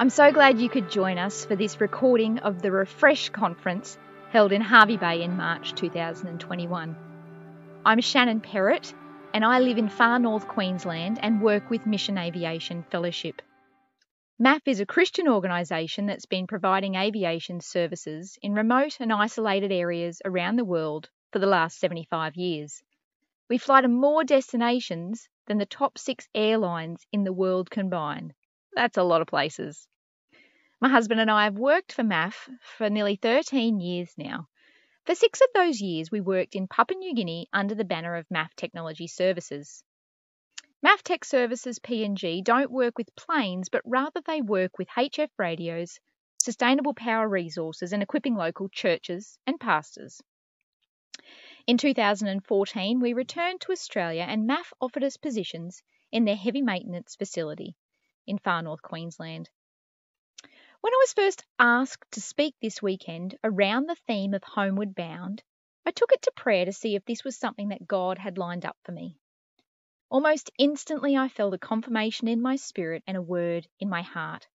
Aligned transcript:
I'm 0.00 0.08
so 0.08 0.32
glad 0.32 0.58
you 0.58 0.70
could 0.70 0.90
join 0.90 1.18
us 1.18 1.44
for 1.44 1.56
this 1.56 1.78
recording 1.78 2.38
of 2.38 2.62
the 2.62 2.72
Refresh 2.72 3.28
Conference 3.28 3.98
held 4.30 4.50
in 4.50 4.62
Hervey 4.62 4.96
Bay 4.96 5.22
in 5.22 5.36
March 5.36 5.74
2021. 5.74 6.96
I'm 7.84 8.00
Shannon 8.00 8.40
Perrett 8.40 8.94
and 9.34 9.44
I 9.44 9.58
live 9.58 9.76
in 9.76 9.90
far 9.90 10.18
north 10.18 10.48
Queensland 10.48 11.18
and 11.20 11.42
work 11.42 11.68
with 11.68 11.84
Mission 11.84 12.16
Aviation 12.16 12.82
Fellowship. 12.84 13.42
MAF 14.42 14.62
is 14.64 14.80
a 14.80 14.86
Christian 14.86 15.28
organisation 15.28 16.06
that's 16.06 16.24
been 16.24 16.46
providing 16.46 16.94
aviation 16.94 17.60
services 17.60 18.38
in 18.40 18.54
remote 18.54 18.96
and 19.00 19.12
isolated 19.12 19.70
areas 19.70 20.22
around 20.24 20.56
the 20.56 20.64
world 20.64 21.10
for 21.30 21.40
the 21.40 21.46
last 21.46 21.78
75 21.78 22.36
years. 22.36 22.82
We 23.50 23.58
fly 23.58 23.82
to 23.82 23.88
more 23.88 24.24
destinations 24.24 25.28
than 25.46 25.58
the 25.58 25.66
top 25.66 25.98
six 25.98 26.26
airlines 26.34 27.06
in 27.12 27.24
the 27.24 27.34
world 27.34 27.70
combined. 27.70 28.32
That's 28.72 28.96
a 28.96 29.02
lot 29.02 29.20
of 29.20 29.26
places. 29.26 29.88
My 30.80 30.88
husband 30.88 31.20
and 31.20 31.30
I 31.30 31.44
have 31.44 31.58
worked 31.58 31.92
for 31.92 32.02
MAF 32.02 32.48
for 32.78 32.88
nearly 32.88 33.16
13 33.16 33.80
years 33.80 34.14
now. 34.16 34.48
For 35.04 35.14
six 35.14 35.40
of 35.40 35.48
those 35.54 35.80
years, 35.80 36.10
we 36.10 36.20
worked 36.20 36.54
in 36.54 36.68
Papua 36.68 36.96
New 36.98 37.14
Guinea 37.14 37.48
under 37.52 37.74
the 37.74 37.84
banner 37.84 38.14
of 38.14 38.28
MAF 38.28 38.54
Technology 38.54 39.08
Services. 39.08 39.82
MAF 40.82 41.02
Tech 41.02 41.24
Services 41.24 41.80
PNG 41.80 42.44
don't 42.44 42.70
work 42.70 42.96
with 42.96 43.14
planes, 43.16 43.68
but 43.68 43.82
rather 43.84 44.20
they 44.20 44.40
work 44.40 44.78
with 44.78 44.88
HF 44.88 45.30
radios, 45.36 45.98
sustainable 46.38 46.94
power 46.94 47.28
resources, 47.28 47.92
and 47.92 48.02
equipping 48.02 48.36
local 48.36 48.68
churches 48.68 49.36
and 49.46 49.58
pastors. 49.58 50.22
In 51.66 51.76
2014, 51.76 53.00
we 53.00 53.12
returned 53.12 53.60
to 53.62 53.72
Australia 53.72 54.22
and 54.22 54.48
MAF 54.48 54.72
offered 54.80 55.04
us 55.04 55.16
positions 55.16 55.82
in 56.12 56.24
their 56.24 56.36
heavy 56.36 56.62
maintenance 56.62 57.16
facility 57.16 57.76
in 58.30 58.38
far 58.38 58.62
north 58.62 58.80
Queensland. 58.80 59.50
When 60.80 60.94
I 60.94 60.96
was 61.02 61.12
first 61.12 61.44
asked 61.58 62.10
to 62.12 62.20
speak 62.22 62.54
this 62.62 62.80
weekend 62.80 63.36
around 63.44 63.86
the 63.86 63.96
theme 64.06 64.32
of 64.32 64.42
Homeward 64.44 64.94
Bound, 64.94 65.42
I 65.84 65.90
took 65.90 66.12
it 66.12 66.22
to 66.22 66.32
prayer 66.36 66.64
to 66.64 66.72
see 66.72 66.94
if 66.94 67.04
this 67.04 67.24
was 67.24 67.36
something 67.36 67.68
that 67.68 67.86
God 67.86 68.16
had 68.16 68.38
lined 68.38 68.64
up 68.64 68.78
for 68.84 68.92
me. 68.92 69.18
Almost 70.10 70.50
instantly, 70.58 71.16
I 71.16 71.28
felt 71.28 71.54
a 71.54 71.58
confirmation 71.58 72.28
in 72.28 72.40
my 72.40 72.56
spirit 72.56 73.02
and 73.06 73.16
a 73.16 73.22
word 73.22 73.68
in 73.78 73.88
my 73.88 74.02
heart. 74.02 74.48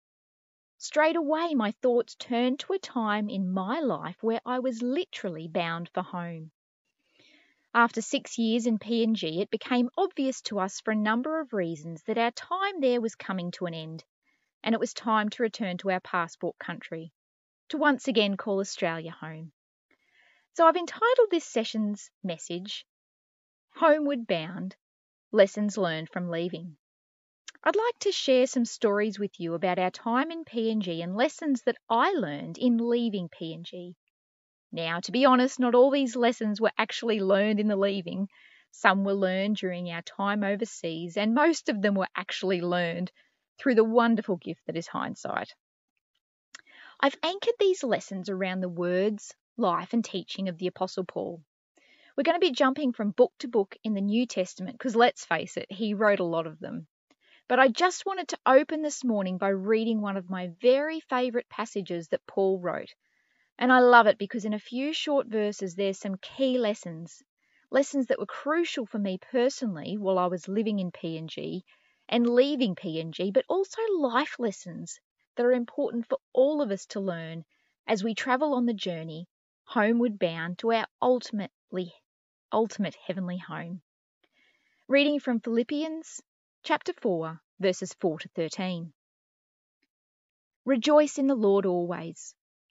Straight 0.78 1.16
away, 1.16 1.54
my 1.54 1.72
thoughts 1.72 2.14
turned 2.14 2.60
to 2.60 2.74
a 2.74 2.78
time 2.78 3.28
in 3.28 3.50
my 3.50 3.80
life 3.80 4.22
where 4.22 4.40
I 4.44 4.58
was 4.58 4.82
literally 4.82 5.48
bound 5.48 5.88
for 5.88 6.02
home. 6.02 6.52
After 7.74 8.02
six 8.02 8.36
years 8.36 8.66
in 8.66 8.78
PNG, 8.78 9.40
it 9.40 9.48
became 9.48 9.88
obvious 9.96 10.42
to 10.42 10.58
us 10.58 10.78
for 10.82 10.90
a 10.90 10.94
number 10.94 11.40
of 11.40 11.54
reasons 11.54 12.02
that 12.02 12.18
our 12.18 12.30
time 12.32 12.80
there 12.80 13.00
was 13.00 13.14
coming 13.14 13.50
to 13.52 13.64
an 13.64 13.72
end, 13.72 14.04
and 14.62 14.74
it 14.74 14.78
was 14.78 14.92
time 14.92 15.30
to 15.30 15.42
return 15.42 15.78
to 15.78 15.90
our 15.90 16.00
passport 16.00 16.58
country, 16.58 17.14
to 17.70 17.78
once 17.78 18.08
again 18.08 18.36
call 18.36 18.60
Australia 18.60 19.10
home. 19.10 19.52
So 20.52 20.66
I've 20.66 20.76
entitled 20.76 21.30
this 21.30 21.46
session's 21.46 22.10
message, 22.22 22.84
Homeward 23.76 24.26
Bound 24.26 24.76
Lessons 25.30 25.78
Learned 25.78 26.10
from 26.10 26.28
Leaving. 26.28 26.76
I'd 27.64 27.74
like 27.74 27.98
to 28.00 28.12
share 28.12 28.46
some 28.46 28.66
stories 28.66 29.18
with 29.18 29.40
you 29.40 29.54
about 29.54 29.78
our 29.78 29.90
time 29.90 30.30
in 30.30 30.44
PNG 30.44 31.02
and 31.02 31.16
lessons 31.16 31.62
that 31.62 31.78
I 31.88 32.12
learned 32.12 32.58
in 32.58 32.76
leaving 32.76 33.30
PNG 33.30 33.94
now, 34.72 35.00
to 35.00 35.12
be 35.12 35.26
honest, 35.26 35.60
not 35.60 35.74
all 35.74 35.90
these 35.90 36.16
lessons 36.16 36.60
were 36.60 36.72
actually 36.78 37.20
learned 37.20 37.60
in 37.60 37.68
the 37.68 37.76
leaving. 37.76 38.28
Some 38.70 39.04
were 39.04 39.12
learned 39.12 39.56
during 39.56 39.90
our 39.90 40.00
time 40.00 40.42
overseas, 40.42 41.18
and 41.18 41.34
most 41.34 41.68
of 41.68 41.82
them 41.82 41.94
were 41.94 42.08
actually 42.16 42.62
learned 42.62 43.12
through 43.58 43.74
the 43.74 43.84
wonderful 43.84 44.36
gift 44.36 44.64
that 44.66 44.76
is 44.76 44.86
hindsight. 44.86 45.54
I've 46.98 47.18
anchored 47.22 47.56
these 47.58 47.84
lessons 47.84 48.30
around 48.30 48.60
the 48.60 48.68
words, 48.70 49.34
life, 49.58 49.92
and 49.92 50.02
teaching 50.02 50.48
of 50.48 50.56
the 50.56 50.68
Apostle 50.68 51.04
Paul. 51.04 51.42
We're 52.16 52.24
going 52.24 52.40
to 52.40 52.46
be 52.46 52.52
jumping 52.52 52.92
from 52.92 53.10
book 53.10 53.32
to 53.40 53.48
book 53.48 53.76
in 53.84 53.92
the 53.92 54.00
New 54.00 54.24
Testament 54.24 54.78
because 54.78 54.96
let's 54.96 55.24
face 55.24 55.58
it, 55.58 55.70
he 55.70 55.92
wrote 55.92 56.20
a 56.20 56.24
lot 56.24 56.46
of 56.46 56.58
them. 56.60 56.86
But 57.46 57.58
I 57.58 57.68
just 57.68 58.06
wanted 58.06 58.28
to 58.28 58.38
open 58.46 58.80
this 58.80 59.04
morning 59.04 59.36
by 59.36 59.48
reading 59.48 60.00
one 60.00 60.16
of 60.16 60.30
my 60.30 60.52
very 60.62 61.00
favourite 61.00 61.48
passages 61.50 62.08
that 62.08 62.26
Paul 62.26 62.58
wrote 62.58 62.94
and 63.58 63.72
I 63.72 63.80
love 63.80 64.06
it 64.06 64.18
because 64.18 64.44
in 64.44 64.54
a 64.54 64.58
few 64.58 64.92
short 64.92 65.26
verses, 65.26 65.74
there's 65.74 65.98
some 65.98 66.16
key 66.16 66.58
lessons, 66.58 67.22
lessons 67.70 68.06
that 68.06 68.18
were 68.18 68.26
crucial 68.26 68.86
for 68.86 68.98
me 68.98 69.18
personally 69.18 69.96
while 69.98 70.18
I 70.18 70.26
was 70.26 70.48
living 70.48 70.78
in 70.78 70.90
PNG 70.90 71.62
and 72.08 72.28
leaving 72.28 72.74
PNG, 72.74 73.32
but 73.32 73.44
also 73.48 73.80
life 73.98 74.36
lessons 74.38 74.98
that 75.36 75.46
are 75.46 75.52
important 75.52 76.06
for 76.08 76.18
all 76.32 76.60
of 76.62 76.70
us 76.70 76.86
to 76.86 77.00
learn 77.00 77.44
as 77.86 78.04
we 78.04 78.14
travel 78.14 78.54
on 78.54 78.66
the 78.66 78.74
journey 78.74 79.26
homeward 79.64 80.18
bound 80.18 80.58
to 80.58 80.72
our 80.72 80.86
ultimately 81.00 81.94
ultimate 82.52 82.94
heavenly 83.06 83.38
home. 83.38 83.80
Reading 84.88 85.20
from 85.20 85.40
Philippians 85.40 86.20
chapter 86.62 86.92
4 86.92 87.40
verses 87.60 87.94
4 88.00 88.18
to 88.18 88.28
13. 88.28 88.92
Rejoice 90.64 91.18
in 91.18 91.26
the 91.26 91.34
Lord 91.34 91.64
always. 91.64 92.34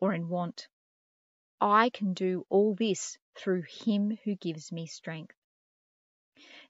or 0.00 0.12
in 0.12 0.28
want. 0.28 0.68
I 1.60 1.90
can 1.90 2.14
do 2.14 2.46
all 2.48 2.74
this 2.74 3.18
through 3.36 3.62
Him 3.84 4.16
who 4.24 4.36
gives 4.36 4.70
me 4.70 4.86
strength. 4.86 5.34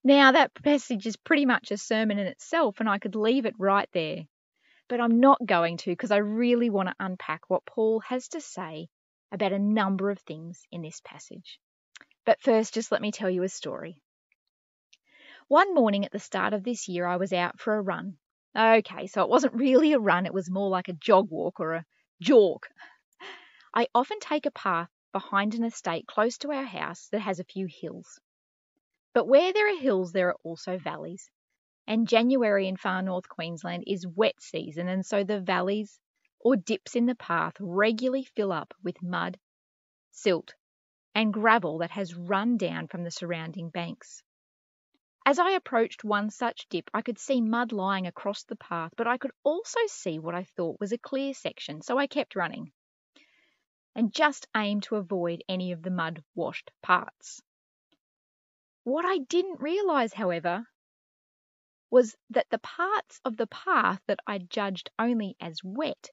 Now, 0.02 0.32
that 0.32 0.54
passage 0.54 1.06
is 1.06 1.16
pretty 1.16 1.44
much 1.44 1.70
a 1.70 1.76
sermon 1.76 2.18
in 2.18 2.26
itself, 2.26 2.80
and 2.80 2.88
I 2.88 2.98
could 2.98 3.14
leave 3.14 3.44
it 3.44 3.54
right 3.58 3.88
there. 3.92 4.24
But 4.88 5.00
I'm 5.00 5.20
not 5.20 5.44
going 5.44 5.76
to 5.78 5.90
because 5.90 6.10
I 6.10 6.18
really 6.18 6.70
want 6.70 6.88
to 6.88 6.94
unpack 6.98 7.50
what 7.50 7.66
Paul 7.66 8.00
has 8.00 8.28
to 8.28 8.40
say 8.40 8.88
about 9.32 9.52
a 9.52 9.58
number 9.58 10.10
of 10.10 10.18
things 10.20 10.66
in 10.72 10.80
this 10.80 11.00
passage. 11.04 11.60
But 12.24 12.40
first, 12.40 12.74
just 12.74 12.90
let 12.90 13.02
me 13.02 13.12
tell 13.12 13.28
you 13.28 13.42
a 13.42 13.48
story. 13.48 14.00
One 15.48 15.74
morning 15.74 16.04
at 16.04 16.12
the 16.12 16.18
start 16.18 16.52
of 16.52 16.64
this 16.64 16.88
year, 16.88 17.06
I 17.06 17.16
was 17.16 17.32
out 17.32 17.60
for 17.60 17.74
a 17.74 17.82
run. 17.82 18.16
Okay, 18.56 19.06
so 19.06 19.22
it 19.22 19.28
wasn't 19.28 19.54
really 19.54 19.92
a 19.92 19.98
run, 19.98 20.26
it 20.26 20.34
was 20.34 20.50
more 20.50 20.68
like 20.68 20.88
a 20.88 20.94
jog 20.94 21.30
walk 21.30 21.60
or 21.60 21.74
a 21.74 21.84
jog. 22.20 22.66
I 23.74 23.88
often 23.94 24.18
take 24.20 24.46
a 24.46 24.50
path 24.50 24.90
behind 25.12 25.54
an 25.54 25.64
estate 25.64 26.06
close 26.06 26.38
to 26.38 26.52
our 26.52 26.64
house 26.64 27.08
that 27.08 27.20
has 27.20 27.38
a 27.38 27.44
few 27.44 27.66
hills. 27.66 28.18
But 29.12 29.26
where 29.26 29.52
there 29.52 29.72
are 29.72 29.78
hills, 29.78 30.12
there 30.12 30.28
are 30.28 30.38
also 30.42 30.78
valleys. 30.78 31.30
And 31.86 32.08
January 32.08 32.68
in 32.68 32.76
far 32.76 33.02
north 33.02 33.28
Queensland 33.28 33.84
is 33.86 34.06
wet 34.06 34.40
season, 34.40 34.88
and 34.88 35.04
so 35.04 35.24
the 35.24 35.40
valleys 35.40 36.00
or 36.40 36.56
dips 36.56 36.96
in 36.96 37.06
the 37.06 37.14
path 37.14 37.54
regularly 37.60 38.24
fill 38.24 38.52
up 38.52 38.74
with 38.82 39.02
mud, 39.02 39.38
silt, 40.10 40.54
and 41.14 41.32
gravel 41.32 41.78
that 41.78 41.90
has 41.90 42.14
run 42.14 42.56
down 42.56 42.88
from 42.88 43.04
the 43.04 43.10
surrounding 43.10 43.70
banks. 43.70 44.22
As 45.26 45.38
I 45.38 45.50
approached 45.50 46.04
one 46.04 46.30
such 46.30 46.68
dip, 46.68 46.88
I 46.94 47.02
could 47.02 47.18
see 47.18 47.40
mud 47.40 47.72
lying 47.72 48.06
across 48.06 48.44
the 48.44 48.56
path, 48.56 48.94
but 48.96 49.06
I 49.06 49.18
could 49.18 49.32
also 49.44 49.80
see 49.88 50.18
what 50.18 50.34
I 50.34 50.44
thought 50.44 50.80
was 50.80 50.92
a 50.92 50.98
clear 50.98 51.34
section, 51.34 51.82
so 51.82 51.98
I 51.98 52.06
kept 52.06 52.34
running 52.34 52.72
and 53.94 54.12
just 54.12 54.46
aim 54.56 54.80
to 54.82 54.96
avoid 54.96 55.42
any 55.48 55.72
of 55.72 55.82
the 55.82 55.90
mud 55.90 56.22
washed 56.34 56.70
parts. 56.82 57.42
What 58.84 59.04
I 59.04 59.18
didn't 59.18 59.60
realize, 59.60 60.12
however, 60.12 60.66
was 61.90 62.16
that 62.30 62.48
the 62.50 62.58
parts 62.58 63.20
of 63.24 63.36
the 63.36 63.46
path 63.46 64.00
that 64.06 64.20
I 64.26 64.38
judged 64.38 64.90
only 64.98 65.36
as 65.40 65.62
wet 65.62 66.10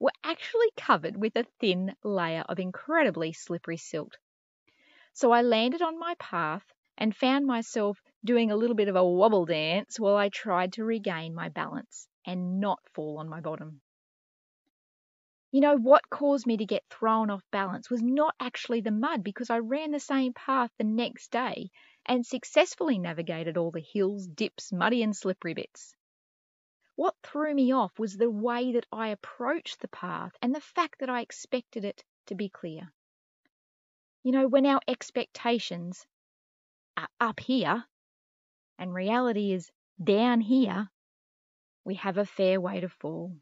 were 0.00 0.12
actually 0.24 0.70
covered 0.76 1.16
with 1.16 1.36
a 1.36 1.44
thin 1.60 1.96
layer 2.02 2.42
of 2.48 2.58
incredibly 2.58 3.32
slippery 3.32 3.76
silt. 3.76 4.16
So 5.14 5.32
I 5.32 5.42
landed 5.42 5.82
on 5.82 5.98
my 5.98 6.14
path 6.20 6.64
and 6.96 7.16
found 7.16 7.46
myself 7.46 8.00
doing 8.24 8.52
a 8.52 8.56
little 8.56 8.76
bit 8.76 8.86
of 8.88 8.94
a 8.96 9.04
wobble 9.04 9.44
dance 9.46 9.98
while 9.98 10.16
I 10.16 10.28
tried 10.28 10.74
to 10.74 10.84
regain 10.84 11.34
my 11.34 11.48
balance 11.48 12.06
and 12.24 12.60
not 12.60 12.78
fall 12.94 13.18
on 13.18 13.28
my 13.28 13.40
bottom. 13.40 13.82
You 15.50 15.60
know, 15.60 15.76
what 15.76 16.08
caused 16.10 16.46
me 16.46 16.56
to 16.56 16.66
get 16.66 16.84
thrown 16.88 17.30
off 17.30 17.42
balance 17.50 17.90
was 17.90 18.02
not 18.02 18.34
actually 18.38 18.80
the 18.80 18.90
mud 18.90 19.24
because 19.24 19.50
I 19.50 19.58
ran 19.58 19.90
the 19.90 19.98
same 20.00 20.32
path 20.32 20.70
the 20.78 20.84
next 20.84 21.30
day 21.30 21.70
and 22.04 22.24
successfully 22.26 22.98
navigated 22.98 23.56
all 23.56 23.70
the 23.70 23.80
hills, 23.80 24.26
dips, 24.26 24.72
muddy 24.72 25.02
and 25.02 25.16
slippery 25.16 25.54
bits. 25.54 25.94
What 26.96 27.14
threw 27.22 27.54
me 27.54 27.72
off 27.72 27.98
was 27.98 28.16
the 28.16 28.30
way 28.30 28.72
that 28.72 28.86
I 28.90 29.08
approached 29.08 29.80
the 29.80 29.88
path 29.88 30.32
and 30.42 30.54
the 30.54 30.60
fact 30.60 31.00
that 31.00 31.10
I 31.10 31.20
expected 31.20 31.84
it 31.84 32.04
to 32.26 32.34
be 32.34 32.48
clear. 32.48 32.92
You 34.22 34.32
know, 34.32 34.48
when 34.48 34.66
our 34.66 34.80
expectations 34.88 36.06
are 36.96 37.08
up 37.20 37.40
here 37.40 37.84
and 38.78 38.94
reality 38.94 39.52
is 39.52 39.70
down 40.02 40.40
here, 40.40 40.90
we 41.84 41.94
have 41.96 42.18
a 42.18 42.26
fair 42.26 42.60
way 42.60 42.80
to 42.80 42.88
fall. 42.88 43.36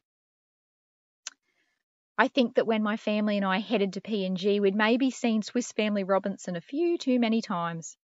I 2.17 2.29
think 2.29 2.55
that 2.55 2.67
when 2.67 2.85
my 2.85 2.97
family 2.97 3.37
and 3.37 3.45
I 3.45 3.59
headed 3.59 3.95
to 3.95 4.01
PNG, 4.01 4.61
we'd 4.61 4.77
maybe 4.77 5.11
seen 5.11 5.43
Swiss 5.43 5.73
Family 5.73 6.05
Robinson 6.05 6.55
a 6.55 6.61
few 6.61 6.97
too 6.97 7.19
many 7.19 7.43
times. 7.43 7.97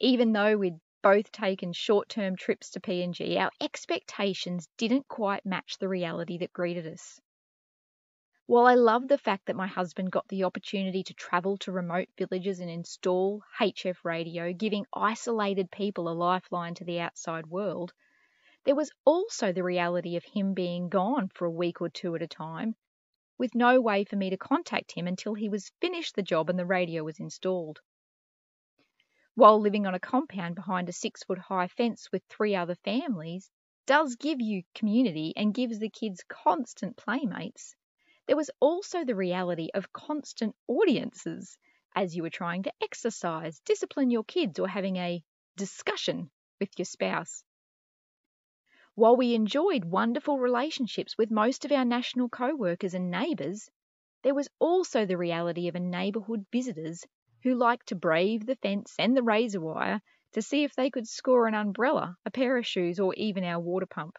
Even 0.00 0.32
though 0.32 0.56
we'd 0.56 0.80
both 1.00 1.30
taken 1.30 1.72
short 1.72 2.08
term 2.08 2.34
trips 2.34 2.70
to 2.70 2.80
PNG, 2.80 3.38
our 3.38 3.52
expectations 3.60 4.68
didn't 4.76 5.06
quite 5.06 5.46
match 5.46 5.78
the 5.78 5.88
reality 5.88 6.38
that 6.38 6.52
greeted 6.52 6.88
us. 6.88 7.20
While 8.46 8.66
I 8.66 8.74
love 8.74 9.06
the 9.06 9.16
fact 9.16 9.46
that 9.46 9.54
my 9.54 9.68
husband 9.68 10.10
got 10.10 10.26
the 10.26 10.42
opportunity 10.42 11.04
to 11.04 11.14
travel 11.14 11.56
to 11.58 11.70
remote 11.70 12.08
villages 12.18 12.58
and 12.58 12.68
install 12.68 13.44
HF 13.60 14.04
radio, 14.04 14.52
giving 14.52 14.86
isolated 14.92 15.70
people 15.70 16.08
a 16.08 16.10
lifeline 16.10 16.74
to 16.74 16.84
the 16.84 16.98
outside 16.98 17.46
world, 17.46 17.92
there 18.64 18.74
was 18.74 18.90
also 19.04 19.52
the 19.52 19.62
reality 19.62 20.16
of 20.16 20.24
him 20.24 20.52
being 20.52 20.88
gone 20.88 21.28
for 21.28 21.44
a 21.44 21.50
week 21.52 21.80
or 21.80 21.88
two 21.88 22.16
at 22.16 22.22
a 22.22 22.26
time, 22.26 22.74
with 23.40 23.54
no 23.54 23.80
way 23.80 24.04
for 24.04 24.16
me 24.16 24.28
to 24.28 24.36
contact 24.36 24.92
him 24.92 25.06
until 25.06 25.32
he 25.32 25.48
was 25.48 25.72
finished 25.80 26.14
the 26.14 26.22
job 26.22 26.50
and 26.50 26.58
the 26.58 26.66
radio 26.66 27.02
was 27.02 27.18
installed. 27.18 27.80
While 29.34 29.58
living 29.62 29.86
on 29.86 29.94
a 29.94 29.98
compound 29.98 30.56
behind 30.56 30.90
a 30.90 30.92
six 30.92 31.24
foot 31.24 31.38
high 31.38 31.68
fence 31.68 32.12
with 32.12 32.22
three 32.28 32.54
other 32.54 32.74
families 32.84 33.50
does 33.86 34.16
give 34.16 34.42
you 34.42 34.62
community 34.74 35.32
and 35.36 35.54
gives 35.54 35.78
the 35.78 35.88
kids 35.88 36.22
constant 36.28 36.98
playmates, 36.98 37.74
there 38.26 38.36
was 38.36 38.50
also 38.60 39.06
the 39.06 39.16
reality 39.16 39.70
of 39.72 39.90
constant 39.90 40.54
audiences 40.68 41.56
as 41.96 42.14
you 42.14 42.22
were 42.22 42.28
trying 42.28 42.64
to 42.64 42.72
exercise, 42.82 43.58
discipline 43.60 44.10
your 44.10 44.24
kids, 44.24 44.58
or 44.58 44.68
having 44.68 44.96
a 44.96 45.24
discussion 45.56 46.30
with 46.60 46.68
your 46.78 46.84
spouse. 46.84 47.42
While 48.96 49.16
we 49.16 49.34
enjoyed 49.34 49.84
wonderful 49.84 50.38
relationships 50.38 51.16
with 51.16 51.30
most 51.30 51.64
of 51.64 51.72
our 51.72 51.84
national 51.84 52.28
co 52.28 52.54
workers 52.54 52.92
and 52.92 53.10
neighbours, 53.10 53.70
there 54.22 54.34
was 54.34 54.50
also 54.58 55.06
the 55.06 55.16
reality 55.16 55.68
of 55.68 55.76
a 55.76 55.80
neighbourhood 55.80 56.44
visitors 56.50 57.06
who 57.42 57.54
liked 57.54 57.86
to 57.88 57.94
brave 57.94 58.44
the 58.46 58.56
fence 58.56 58.96
and 58.98 59.16
the 59.16 59.22
razor 59.22 59.60
wire 59.60 60.02
to 60.32 60.42
see 60.42 60.64
if 60.64 60.74
they 60.74 60.90
could 60.90 61.06
score 61.06 61.46
an 61.46 61.54
umbrella, 61.54 62.16
a 62.24 62.30
pair 62.30 62.56
of 62.56 62.66
shoes, 62.66 62.98
or 62.98 63.14
even 63.14 63.44
our 63.44 63.60
water 63.60 63.86
pump. 63.86 64.16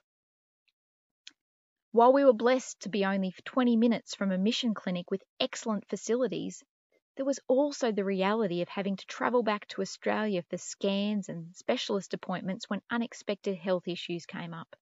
While 1.92 2.14
we 2.14 2.24
were 2.24 2.32
blessed 2.32 2.80
to 2.84 2.90
be 2.90 3.04
only 3.04 3.34
20 3.44 3.76
minutes 3.76 4.16
from 4.16 4.32
a 4.32 4.38
mission 4.38 4.74
clinic 4.74 5.12
with 5.12 5.24
excellent 5.40 5.88
facilities, 5.90 6.64
there 7.16 7.26
was 7.26 7.40
also 7.48 7.92
the 7.92 8.04
reality 8.06 8.62
of 8.62 8.70
having 8.70 8.96
to 8.96 9.06
travel 9.06 9.44
back 9.44 9.68
to 9.68 9.82
Australia 9.82 10.44
for 10.44 10.58
scans 10.58 11.30
and 11.30 11.56
specialist 11.56 12.14
appointments 12.14 12.70
when 12.70 12.82
unexpected 12.90 13.58
health 13.58 13.88
issues 13.88 14.26
came 14.26 14.54
up. 14.54 14.76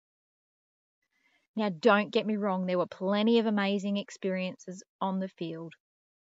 Now, 1.56 1.70
don't 1.70 2.10
get 2.10 2.26
me 2.26 2.38
wrong, 2.38 2.66
there 2.66 2.80
were 2.80 2.88
plenty 2.88 3.38
of 3.38 3.46
amazing 3.46 3.98
experiences 3.98 4.81
on 5.00 5.20
the 5.20 5.28
field, 5.28 5.76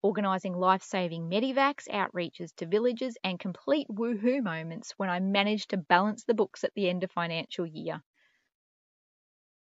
organising 0.03 0.55
life 0.55 0.83
saving 0.83 1.29
medivacs, 1.31 1.89
outreaches 1.89 2.55
to 2.57 2.67
villages, 2.67 3.19
and 3.25 3.39
complete 3.41 3.89
woohoo 3.89 4.43
moments 4.43 4.93
when 4.99 5.11
I 5.11 5.21
managed 5.21 5.71
to 5.71 5.77
balance 5.79 6.25
the 6.25 6.35
books 6.35 6.65
at 6.65 6.75
the 6.75 6.89
end 6.89 7.05
of 7.05 7.13
financial 7.13 7.67
year. 7.67 8.03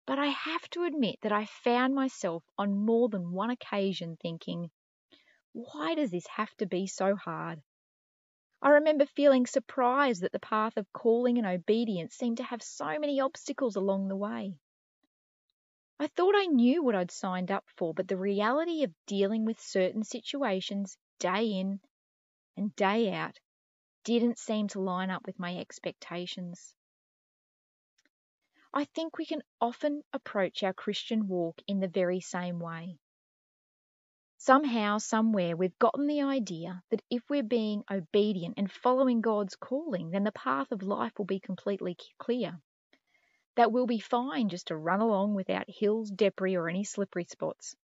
But 0.07 0.19
I 0.19 0.27
have 0.27 0.69
to 0.71 0.85
admit 0.85 1.21
that 1.23 1.33
I 1.33 1.47
found 1.47 1.95
myself 1.95 2.45
on 2.59 2.85
more 2.85 3.09
than 3.09 3.33
one 3.33 3.49
occasion 3.49 4.17
thinking, 4.17 4.71
why 5.53 5.95
does 5.95 6.11
this 6.11 6.27
have 6.29 6.55
to 6.57 6.67
be 6.67 6.87
so 6.87 7.17
hard? 7.17 7.63
I 8.63 8.71
remember 8.71 9.07
feeling 9.07 9.47
surprised 9.47 10.23
that 10.23 10.33
the 10.33 10.39
path 10.39 10.77
of 10.77 10.93
calling 10.93 11.39
and 11.39 11.47
obedience 11.47 12.15
seemed 12.15 12.37
to 12.37 12.45
have 12.45 12.63
so 12.63 12.99
many 12.99 13.21
obstacles 13.21 13.77
along 13.77 14.09
the 14.09 14.17
way. 14.17 14.55
I 15.99 16.07
thought 16.09 16.35
I 16.35 16.47
knew 16.47 16.83
what 16.83 16.95
I'd 16.95 17.11
signed 17.11 17.51
up 17.51 17.69
for, 17.77 17.93
but 17.95 18.09
the 18.09 18.17
reality 18.17 18.85
of 18.85 18.95
dealing 19.07 19.45
with 19.45 19.61
certain 19.61 20.05
situations 20.05 20.97
day 21.19 21.47
in 21.47 21.81
and 22.57 22.75
day 22.77 23.13
out 23.13 23.39
didn't 24.05 24.39
seem 24.39 24.69
to 24.69 24.81
line 24.81 25.11
up 25.11 25.27
with 25.27 25.39
my 25.39 25.57
expectations. 25.59 26.75
I 28.73 28.85
think 28.85 29.19
we 29.19 29.27
can 29.27 29.43
often 29.61 30.03
approach 30.13 30.63
our 30.63 30.73
Christian 30.73 31.29
walk 31.29 31.61
in 31.67 31.81
the 31.81 31.89
very 31.89 32.21
same 32.21 32.61
way. 32.61 32.99
Somehow, 34.43 34.97
somewhere, 34.97 35.55
we've 35.55 35.79
gotten 35.79 36.07
the 36.07 36.23
idea 36.23 36.83
that 36.89 37.03
if 37.11 37.29
we're 37.29 37.43
being 37.43 37.85
obedient 37.91 38.55
and 38.57 38.73
following 38.73 39.21
God's 39.21 39.55
calling, 39.55 40.09
then 40.09 40.25
the 40.25 40.33
path 40.33 40.73
of 40.73 40.83
life 40.83 41.13
will 41.19 41.27
be 41.27 41.41
completely 41.41 41.95
clear. 42.17 42.59
That 43.57 43.71
we'll 43.71 43.87
be 43.87 43.99
fine 43.99 44.49
just 44.49 44.69
to 44.69 44.77
run 44.79 45.01
along 45.03 45.35
without 45.35 45.69
hills, 45.69 46.11
debris, 46.11 46.57
or 46.57 46.71
any 46.71 46.85
slippery 46.85 47.25
spots. 47.25 47.77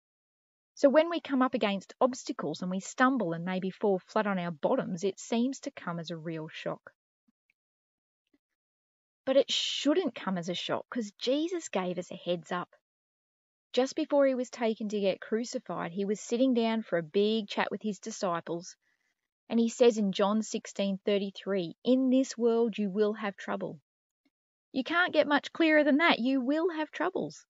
So 0.75 0.87
when 0.87 1.09
we 1.09 1.19
come 1.19 1.41
up 1.41 1.55
against 1.55 1.93
obstacles 1.99 2.61
and 2.61 2.71
we 2.71 2.79
stumble 2.79 3.33
and 3.33 3.43
maybe 3.43 3.69
fall 3.69 3.99
flat 3.99 4.25
on 4.25 4.39
our 4.39 4.51
bottoms, 4.51 5.03
it 5.03 5.19
seems 5.19 5.59
to 5.59 5.71
come 5.71 5.99
as 5.99 6.09
a 6.09 6.15
real 6.15 6.47
shock. 6.47 6.93
But 9.25 9.35
it 9.35 9.51
shouldn't 9.51 10.15
come 10.15 10.37
as 10.37 10.47
a 10.47 10.53
shock 10.53 10.85
because 10.89 11.11
Jesus 11.19 11.67
gave 11.67 11.97
us 11.97 12.09
a 12.11 12.15
heads 12.15 12.53
up. 12.53 12.73
Just 13.75 13.97
before 13.97 14.25
he 14.25 14.35
was 14.35 14.49
taken 14.49 14.87
to 14.87 15.01
get 15.01 15.19
crucified, 15.19 15.91
he 15.91 16.05
was 16.05 16.21
sitting 16.21 16.53
down 16.53 16.81
for 16.81 16.97
a 16.97 17.03
big 17.03 17.49
chat 17.49 17.69
with 17.69 17.81
his 17.81 17.99
disciples, 17.99 18.77
and 19.49 19.59
he 19.59 19.67
says 19.67 19.97
in 19.97 20.13
John 20.13 20.43
16:33, 20.43 21.75
"In 21.83 22.09
this 22.09 22.37
world 22.37 22.77
you 22.77 22.89
will 22.89 23.11
have 23.11 23.35
trouble." 23.35 23.81
You 24.71 24.85
can't 24.85 25.11
get 25.11 25.27
much 25.27 25.51
clearer 25.51 25.83
than 25.83 25.97
that. 25.97 26.19
You 26.19 26.39
will 26.39 26.69
have 26.69 26.89
troubles. 26.89 27.45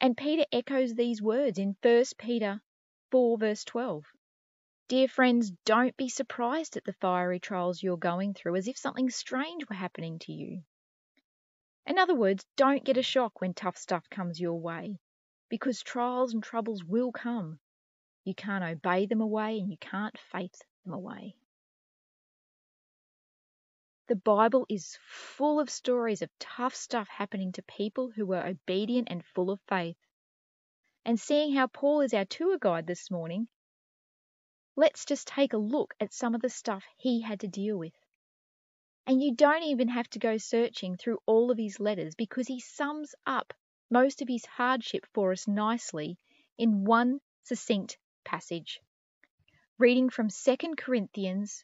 And 0.00 0.16
Peter 0.16 0.44
echoes 0.50 0.92
these 0.92 1.22
words 1.22 1.56
in 1.56 1.76
1 1.80 2.18
Peter 2.18 2.60
4 3.12 3.38
verse 3.38 3.62
12. 3.62 4.04
Dear 4.88 5.06
friends, 5.06 5.52
don't 5.64 5.96
be 5.96 6.08
surprised 6.08 6.76
at 6.76 6.82
the 6.82 6.94
fiery 6.94 7.38
trials 7.38 7.80
you're 7.80 7.96
going 7.96 8.34
through 8.34 8.56
as 8.56 8.66
if 8.66 8.76
something 8.76 9.08
strange 9.08 9.68
were 9.68 9.76
happening 9.76 10.18
to 10.18 10.32
you. 10.32 10.64
In 11.86 11.96
other 11.96 12.16
words, 12.16 12.44
don't 12.56 12.82
get 12.82 12.96
a 12.96 13.02
shock 13.02 13.40
when 13.40 13.54
tough 13.54 13.76
stuff 13.76 14.10
comes 14.10 14.40
your 14.40 14.58
way, 14.58 14.98
because 15.52 15.82
trials 15.82 16.32
and 16.32 16.42
troubles 16.42 16.82
will 16.82 17.12
come. 17.12 17.58
You 18.24 18.34
can't 18.34 18.64
obey 18.64 19.04
them 19.04 19.20
away 19.20 19.58
and 19.58 19.70
you 19.70 19.76
can't 19.76 20.18
faith 20.30 20.58
them 20.82 20.94
away. 20.94 21.34
The 24.08 24.16
Bible 24.16 24.64
is 24.70 24.96
full 25.06 25.60
of 25.60 25.68
stories 25.68 26.22
of 26.22 26.30
tough 26.40 26.74
stuff 26.74 27.06
happening 27.06 27.52
to 27.52 27.62
people 27.64 28.10
who 28.10 28.24
were 28.24 28.42
obedient 28.42 29.08
and 29.10 29.22
full 29.22 29.50
of 29.50 29.60
faith. 29.68 29.98
And 31.04 31.20
seeing 31.20 31.52
how 31.52 31.66
Paul 31.66 32.00
is 32.00 32.14
our 32.14 32.24
tour 32.24 32.56
guide 32.58 32.86
this 32.86 33.10
morning, 33.10 33.46
let's 34.74 35.04
just 35.04 35.28
take 35.28 35.52
a 35.52 35.58
look 35.58 35.92
at 36.00 36.14
some 36.14 36.34
of 36.34 36.40
the 36.40 36.48
stuff 36.48 36.82
he 36.96 37.20
had 37.20 37.40
to 37.40 37.46
deal 37.46 37.76
with. 37.76 37.92
And 39.06 39.22
you 39.22 39.34
don't 39.34 39.64
even 39.64 39.88
have 39.88 40.08
to 40.10 40.18
go 40.18 40.38
searching 40.38 40.96
through 40.96 41.18
all 41.26 41.50
of 41.50 41.58
his 41.58 41.78
letters 41.78 42.14
because 42.14 42.48
he 42.48 42.58
sums 42.58 43.14
up 43.26 43.52
most 43.92 44.22
of 44.22 44.28
his 44.28 44.46
hardship 44.46 45.04
for 45.12 45.32
us 45.32 45.46
nicely 45.46 46.18
in 46.56 46.84
one 46.84 47.20
succinct 47.44 47.98
passage. 48.24 48.80
reading 49.76 50.08
from 50.08 50.30
2 50.30 50.56
Corinthians 50.78 51.62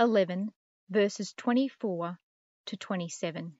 11, 0.00 0.52
verses 0.90 1.32
24 1.34 2.18
to 2.66 2.76
27. 2.76 3.56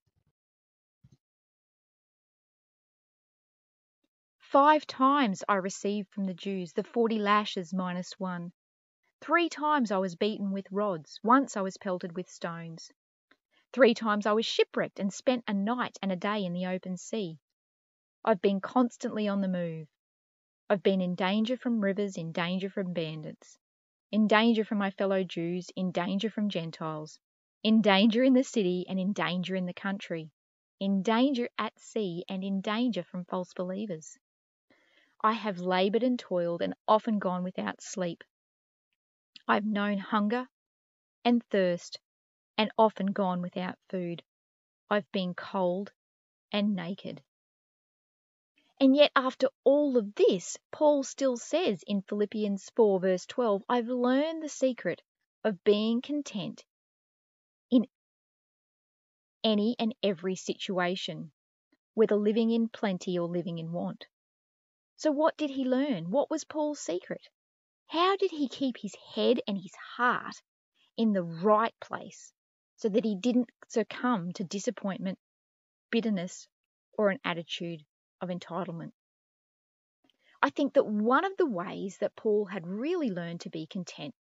Five 4.39 4.87
times 4.87 5.45
I 5.49 5.55
received 5.55 6.09
from 6.11 6.25
the 6.25 6.35
Jews 6.35 6.73
the 6.73 6.83
forty 6.83 7.21
lashes 7.21 7.73
minus 7.73 8.19
one. 8.19 8.51
Three 9.21 9.49
times 9.49 9.93
I 9.93 9.99
was 9.99 10.17
beaten 10.17 10.51
with 10.51 10.67
rods, 10.73 11.21
once 11.23 11.57
I 11.57 11.61
was 11.61 11.77
pelted 11.77 12.17
with 12.17 12.29
stones. 12.29 12.91
Three 13.73 13.95
times 13.95 14.27
I 14.27 14.33
was 14.33 14.47
shipwrecked 14.47 14.99
and 14.99 15.13
spent 15.13 15.45
a 15.47 15.55
night 15.55 15.99
and 16.03 16.11
a 16.11 16.17
day 16.17 16.45
in 16.45 16.53
the 16.53 16.67
open 16.67 16.97
sea. 16.97 17.39
I've 18.29 18.43
been 18.43 18.61
constantly 18.61 19.27
on 19.27 19.41
the 19.41 19.49
move. 19.49 19.89
I've 20.69 20.83
been 20.83 21.01
in 21.01 21.15
danger 21.15 21.57
from 21.57 21.83
rivers, 21.83 22.19
in 22.19 22.31
danger 22.31 22.69
from 22.69 22.93
bandits, 22.93 23.59
in 24.13 24.27
danger 24.27 24.67
from 24.67 24.77
my 24.77 24.91
fellow 24.91 25.25
Jews, 25.25 25.71
in 25.75 25.93
danger 25.93 26.29
from 26.29 26.51
Gentiles, 26.51 27.19
in 27.63 27.81
danger 27.81 28.23
in 28.23 28.35
the 28.35 28.45
city 28.45 28.85
and 28.87 29.01
in 29.01 29.15
danger 29.15 29.57
in 29.57 29.65
the 29.65 29.73
country, 29.73 30.31
in 30.79 31.01
danger 31.01 31.49
at 31.57 31.79
sea 31.79 32.23
and 32.29 32.45
in 32.45 32.61
danger 32.61 33.03
from 33.03 33.25
false 33.25 33.55
believers. 33.55 34.19
I 35.23 35.33
have 35.33 35.59
laboured 35.59 36.03
and 36.03 36.19
toiled 36.19 36.61
and 36.61 36.75
often 36.87 37.19
gone 37.19 37.43
without 37.43 37.81
sleep. 37.81 38.23
I've 39.49 39.65
known 39.65 39.97
hunger 39.97 40.47
and 41.25 41.43
thirst 41.45 41.99
and 42.59 42.71
often 42.77 43.07
gone 43.07 43.41
without 43.41 43.79
food. 43.89 44.23
I've 44.91 45.11
been 45.13 45.33
cold 45.33 45.93
and 46.53 46.77
naked. 46.77 47.23
And 48.81 48.95
yet, 48.95 49.11
after 49.17 49.49
all 49.65 49.97
of 49.97 50.15
this, 50.15 50.57
Paul 50.71 51.03
still 51.03 51.37
says 51.37 51.83
in 51.85 52.03
Philippians 52.03 52.71
4, 52.77 53.01
verse 53.01 53.27
12, 53.27 53.65
I've 53.69 53.89
learned 53.89 54.41
the 54.41 54.49
secret 54.49 55.03
of 55.43 55.65
being 55.65 56.01
content 56.01 56.65
in 57.73 57.89
any 59.43 59.75
and 59.81 59.97
every 60.01 60.37
situation, 60.37 61.33
whether 61.95 62.15
living 62.15 62.51
in 62.53 62.69
plenty 62.69 63.19
or 63.19 63.27
living 63.27 63.59
in 63.59 63.73
want. 63.73 64.07
So, 64.97 65.11
what 65.11 65.37
did 65.37 65.51
he 65.51 65.65
learn? 65.65 66.13
What 66.13 66.31
was 66.31 66.45
Paul's 66.45 66.79
secret? 66.79 67.29
How 67.89 68.17
did 68.17 68.31
he 68.31 68.49
keep 68.49 68.77
his 68.77 68.95
head 68.95 69.41
and 69.49 69.59
his 69.59 69.75
heart 69.75 70.41
in 70.97 71.13
the 71.13 71.25
right 71.25 71.75
place 71.81 72.33
so 72.77 72.89
that 72.89 73.05
he 73.05 73.17
didn't 73.17 73.51
succumb 73.67 74.33
to 74.35 74.45
disappointment, 74.45 75.19
bitterness, 75.91 76.47
or 76.93 77.11
an 77.11 77.19
attitude 77.25 77.85
of 78.21 78.29
entitlement? 78.29 78.93
I 80.41 80.51
think 80.51 80.75
that 80.75 80.87
one 80.87 81.25
of 81.25 81.37
the 81.37 81.47
ways 81.47 81.99
that 81.99 82.15
Paul 82.15 82.45
had 82.45 82.67
really 82.67 83.11
learned 83.11 83.41
to 83.43 83.51
be 83.51 83.67
content 83.67 84.15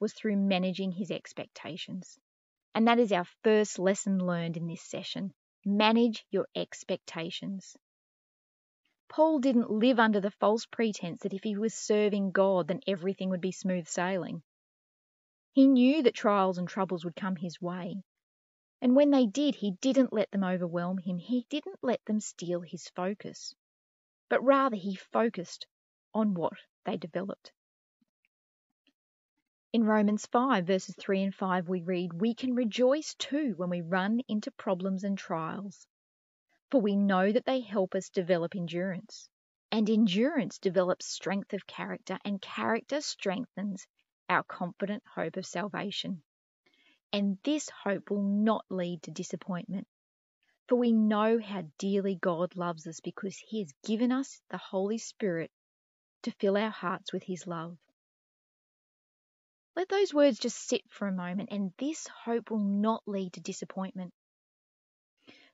was 0.00 0.12
through 0.12 0.36
managing 0.36 0.92
his 0.92 1.10
expectations. 1.10 2.18
And 2.74 2.88
that 2.88 2.98
is 2.98 3.12
our 3.12 3.26
first 3.42 3.78
lesson 3.78 4.18
learned 4.18 4.56
in 4.56 4.66
this 4.66 4.82
session. 4.82 5.32
Manage 5.64 6.24
your 6.30 6.46
expectations. 6.54 7.76
Paul 9.08 9.38
didn't 9.38 9.70
live 9.70 9.98
under 9.98 10.20
the 10.20 10.30
false 10.30 10.66
pretense 10.66 11.22
that 11.22 11.32
if 11.32 11.42
he 11.42 11.56
was 11.56 11.74
serving 11.74 12.32
God, 12.32 12.68
then 12.68 12.80
everything 12.86 13.30
would 13.30 13.40
be 13.40 13.52
smooth 13.52 13.86
sailing. 13.86 14.42
He 15.52 15.66
knew 15.68 16.02
that 16.02 16.14
trials 16.14 16.58
and 16.58 16.68
troubles 16.68 17.04
would 17.04 17.16
come 17.16 17.36
his 17.36 17.60
way. 17.60 18.02
And 18.86 18.94
when 18.94 19.10
they 19.10 19.26
did, 19.26 19.56
he 19.56 19.72
didn't 19.72 20.12
let 20.12 20.30
them 20.30 20.44
overwhelm 20.44 20.98
him. 20.98 21.18
He 21.18 21.44
didn't 21.50 21.82
let 21.82 22.04
them 22.04 22.20
steal 22.20 22.60
his 22.60 22.88
focus. 22.90 23.52
But 24.28 24.44
rather, 24.44 24.76
he 24.76 24.94
focused 24.94 25.66
on 26.14 26.34
what 26.34 26.52
they 26.84 26.96
developed. 26.96 27.50
In 29.72 29.82
Romans 29.82 30.24
5, 30.26 30.68
verses 30.68 30.94
3 31.00 31.24
and 31.24 31.34
5, 31.34 31.68
we 31.68 31.82
read, 31.82 32.12
We 32.12 32.32
can 32.32 32.54
rejoice 32.54 33.16
too 33.16 33.54
when 33.56 33.70
we 33.70 33.80
run 33.80 34.20
into 34.28 34.52
problems 34.52 35.02
and 35.02 35.18
trials 35.18 35.88
for 36.70 36.80
we 36.80 36.94
know 36.94 37.32
that 37.32 37.44
they 37.44 37.62
help 37.62 37.96
us 37.96 38.08
develop 38.08 38.54
endurance. 38.54 39.28
And 39.72 39.90
endurance 39.90 40.60
develops 40.60 41.06
strength 41.06 41.52
of 41.54 41.66
character, 41.66 42.20
and 42.24 42.40
character 42.40 43.00
strengthens 43.00 43.84
our 44.28 44.44
confident 44.44 45.02
hope 45.12 45.36
of 45.36 45.44
salvation. 45.44 46.22
And 47.12 47.38
this 47.44 47.68
hope 47.68 48.10
will 48.10 48.22
not 48.22 48.64
lead 48.68 49.02
to 49.04 49.10
disappointment. 49.10 49.86
For 50.68 50.76
we 50.76 50.92
know 50.92 51.38
how 51.38 51.62
dearly 51.78 52.16
God 52.16 52.56
loves 52.56 52.86
us 52.86 53.00
because 53.00 53.38
He 53.38 53.60
has 53.60 53.72
given 53.84 54.10
us 54.12 54.40
the 54.50 54.58
Holy 54.58 54.98
Spirit 54.98 55.50
to 56.22 56.32
fill 56.32 56.56
our 56.56 56.70
hearts 56.70 57.12
with 57.12 57.22
His 57.22 57.46
love. 57.46 57.78
Let 59.76 59.88
those 59.88 60.14
words 60.14 60.38
just 60.38 60.56
sit 60.56 60.82
for 60.90 61.06
a 61.06 61.12
moment, 61.12 61.50
and 61.52 61.72
this 61.78 62.06
hope 62.08 62.50
will 62.50 62.58
not 62.58 63.02
lead 63.06 63.34
to 63.34 63.40
disappointment. 63.40 64.12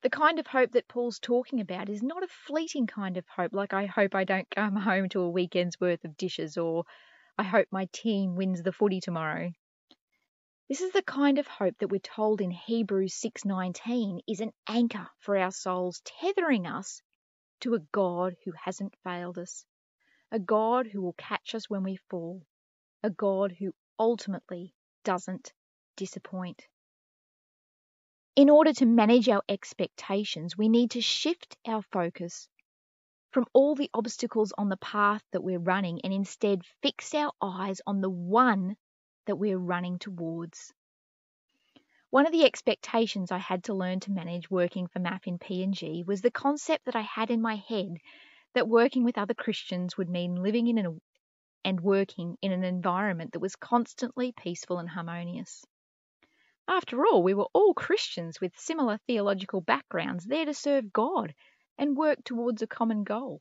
The 0.03 0.11
kind 0.11 0.39
of 0.39 0.47
hope 0.47 0.73
that 0.73 0.89
Paul's 0.89 1.21
talking 1.21 1.61
about 1.61 1.89
is 1.89 2.03
not 2.03 2.25
a 2.25 2.29
fleeting 2.29 2.87
kind 2.89 3.17
of 3.17 3.27
hope, 3.29 3.53
like 3.53 3.73
I 3.73 3.87
hope 3.87 4.15
I 4.15 4.25
don't 4.25 4.51
come 4.51 4.77
home 4.91 5.09
to 5.11 5.21
a 5.21 5.31
weekend's 5.31 5.81
worth 5.81 6.05
of 6.05 6.17
dishes 6.17 6.57
or 6.57 6.85
I 7.39 7.45
hope 7.45 7.69
my 7.71 7.89
team 7.93 8.35
wins 8.35 8.63
the 8.63 8.73
footy 8.73 9.01
tomorrow. 9.01 9.53
This 10.73 10.81
is 10.81 10.93
the 10.93 11.03
kind 11.03 11.39
of 11.39 11.47
hope 11.47 11.77
that 11.81 11.89
we're 11.89 11.99
told 11.99 12.41
in 12.41 12.51
Hebrews 12.51 13.13
6:19 13.13 14.21
is 14.27 14.41
an 14.41 14.55
anchor 14.67 15.07
for 15.19 15.37
our 15.37 15.51
souls, 15.51 16.01
tethering 16.03 16.67
us 16.67 17.03
to 17.61 17.75
a 17.75 17.81
God 17.93 18.37
who 18.43 18.53
hasn't 18.53 18.97
failed 19.05 19.37
us, 19.37 19.67
a 20.31 20.39
God 20.39 20.87
who 20.87 21.03
will 21.03 21.13
catch 21.13 21.55
us 21.55 21.69
when 21.69 21.83
we 21.83 21.97
fall, 22.09 22.47
a 23.03 23.11
God 23.11 23.53
who 23.53 23.75
ultimately 23.99 24.75
doesn't 25.05 25.53
disappoint. 25.97 26.67
In 28.35 28.49
order 28.49 28.73
to 28.73 28.87
manage 28.87 29.29
our 29.29 29.43
expectations, 29.51 30.57
we 30.57 30.71
need 30.71 30.93
to 30.93 31.03
shift 31.03 31.55
our 31.67 31.83
focus 31.83 32.49
from 33.31 33.45
all 33.53 33.75
the 33.75 33.91
obstacles 33.93 34.55
on 34.57 34.71
the 34.71 34.79
path 34.79 35.23
that 35.33 35.45
we're 35.45 35.59
running 35.59 36.01
and 36.03 36.15
instead 36.15 36.65
fix 36.81 37.13
our 37.13 37.35
eyes 37.43 37.83
on 37.87 38.01
the 38.01 38.09
one 38.09 38.79
that 39.27 39.37
we're 39.37 39.59
running 39.59 39.99
towards. 39.99 40.73
One 42.11 42.27
of 42.27 42.33
the 42.33 42.45
expectations 42.45 43.33
I 43.33 43.39
had 43.39 43.65
to 43.65 43.75
learn 43.75 44.01
to 44.01 44.11
manage 44.11 44.51
working 44.51 44.87
for 44.87 44.99
MAF 44.99 45.27
in 45.27 45.39
PNG 45.39 46.05
was 46.05 46.21
the 46.21 46.31
concept 46.31 46.85
that 46.85 46.95
I 46.97 47.01
had 47.01 47.31
in 47.31 47.41
my 47.41 47.57
head 47.57 47.97
that 48.53 48.69
working 48.69 49.03
with 49.03 49.17
other 49.17 49.33
Christians 49.33 49.97
would 49.97 50.11
mean 50.11 50.43
living 50.43 50.67
in 50.67 50.77
an, 50.77 51.01
and 51.65 51.81
working 51.81 52.37
in 52.43 52.53
an 52.53 52.65
environment 52.65 53.33
that 53.33 53.41
was 53.41 53.57
constantly 53.57 54.33
peaceful 54.33 54.79
and 54.79 54.91
harmonious. 54.91 55.65
After 56.69 57.07
all, 57.07 57.23
we 57.23 57.35
were 57.35 57.49
all 57.53 57.73
Christians 57.73 58.41
with 58.41 58.59
similar 58.59 58.99
theological 59.07 59.61
backgrounds, 59.61 60.25
there 60.25 60.45
to 60.45 60.55
serve 60.55 60.93
God 60.93 61.35
and 61.79 61.97
work 61.97 62.23
towards 62.25 62.63
a 62.63 62.67
common 62.67 63.05
goal. 63.05 63.41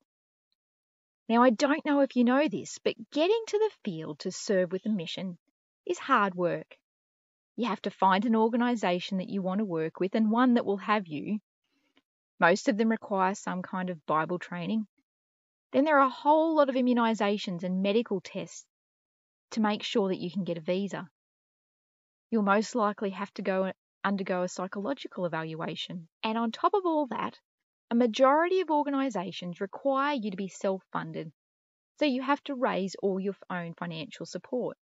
Now, 1.28 1.44
I 1.44 1.50
don't 1.50 1.86
know 1.86 2.00
if 2.00 2.16
you 2.16 2.24
know 2.24 2.48
this, 2.48 2.78
but 2.80 2.96
getting 3.12 3.44
to 3.48 3.58
the 3.60 3.72
field 3.84 4.20
to 4.20 4.32
serve 4.32 4.72
with 4.72 4.86
a 4.86 4.90
mission 4.90 5.38
is 5.92 6.00
hard 6.00 6.34
work. 6.36 6.78
You 7.56 7.68
have 7.68 7.82
to 7.84 7.92
find 7.92 8.26
an 8.26 8.36
organisation 8.36 9.20
that 9.20 9.30
you 9.30 9.42
want 9.42 9.60
to 9.60 9.66
work 9.66 10.00
with 10.00 10.16
and 10.16 10.32
one 10.32 10.56
that 10.56 10.66
will 10.66 10.78
have 10.78 11.08
you. 11.08 11.40
Most 12.40 12.68
of 12.68 12.78
them 12.78 12.90
require 12.90 13.36
some 13.36 13.62
kind 13.62 13.90
of 13.90 14.06
Bible 14.08 14.40
training. 14.40 14.88
Then 15.72 15.86
there 15.86 16.00
are 16.00 16.08
a 16.08 16.10
whole 16.10 16.56
lot 16.56 16.70
of 16.70 16.76
immunisations 16.76 17.64
and 17.64 17.84
medical 17.84 18.22
tests 18.22 18.66
to 19.52 19.62
make 19.62 19.84
sure 19.84 20.10
that 20.10 20.20
you 20.20 20.32
can 20.32 20.44
get 20.44 20.58
a 20.58 20.62
visa 20.62 21.08
you'll 22.32 22.44
most 22.44 22.76
likely 22.76 23.10
have 23.10 23.32
to 23.34 23.42
go 23.42 23.72
undergo 24.04 24.44
a 24.44 24.48
psychological 24.48 25.26
evaluation. 25.26 26.08
And 26.24 26.38
on 26.38 26.52
top 26.52 26.74
of 26.74 26.86
all 26.86 27.08
that, 27.08 27.38
a 27.92 27.96
majority 27.96 28.62
of 28.62 28.72
organisations 28.72 29.60
require 29.60 30.16
you 30.16 30.32
to 30.32 30.38
be 30.38 30.48
self 30.48 30.82
funded, 30.94 31.32
so 32.00 32.06
you 32.06 32.22
have 32.22 32.42
to 32.46 32.56
raise 32.56 32.96
all 33.04 33.20
your 33.20 33.36
own 33.50 33.74
financial 33.74 34.26
support. 34.26 34.78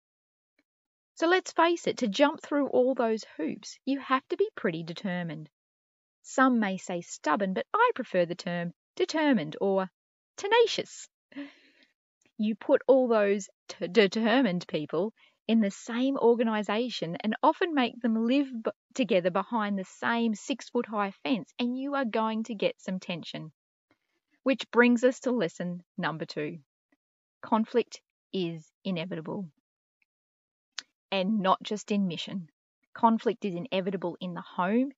So 1.15 1.27
let's 1.27 1.53
face 1.53 1.87
it, 1.87 1.99
to 1.99 2.09
jump 2.09 2.41
through 2.41 2.67
all 2.67 2.93
those 2.93 3.23
hoops, 3.37 3.79
you 3.85 3.99
have 3.99 4.27
to 4.27 4.35
be 4.35 4.49
pretty 4.53 4.83
determined. 4.83 5.49
Some 6.23 6.59
may 6.59 6.75
say 6.75 6.99
stubborn, 6.99 7.53
but 7.53 7.65
I 7.73 7.91
prefer 7.95 8.25
the 8.25 8.35
term 8.35 8.73
determined 8.97 9.55
or 9.61 9.89
tenacious. 10.35 11.07
You 12.37 12.55
put 12.55 12.81
all 12.85 13.07
those 13.07 13.47
t- 13.69 13.87
determined 13.87 14.67
people 14.67 15.13
in 15.47 15.61
the 15.61 15.71
same 15.71 16.17
organisation 16.17 17.15
and 17.21 17.37
often 17.41 17.73
make 17.73 17.97
them 18.01 18.25
live 18.25 18.47
b- 18.63 18.71
together 18.93 19.31
behind 19.31 19.79
the 19.79 19.85
same 19.85 20.35
six 20.35 20.69
foot 20.69 20.85
high 20.85 21.11
fence, 21.23 21.49
and 21.57 21.77
you 21.77 21.95
are 21.95 22.03
going 22.03 22.43
to 22.43 22.55
get 22.55 22.81
some 22.81 22.99
tension. 22.99 23.53
Which 24.43 24.69
brings 24.69 25.05
us 25.05 25.21
to 25.21 25.31
lesson 25.31 25.81
number 25.97 26.25
two 26.25 26.59
conflict 27.41 28.01
is 28.33 28.69
inevitable. 28.83 29.47
And 31.11 31.39
not 31.39 31.61
just 31.63 31.91
in 31.91 32.07
mission. 32.07 32.49
Conflict 32.93 33.45
is 33.45 33.55
inevitable 33.55 34.17
in 34.19 34.33
the 34.33 34.41
home, 34.41 34.91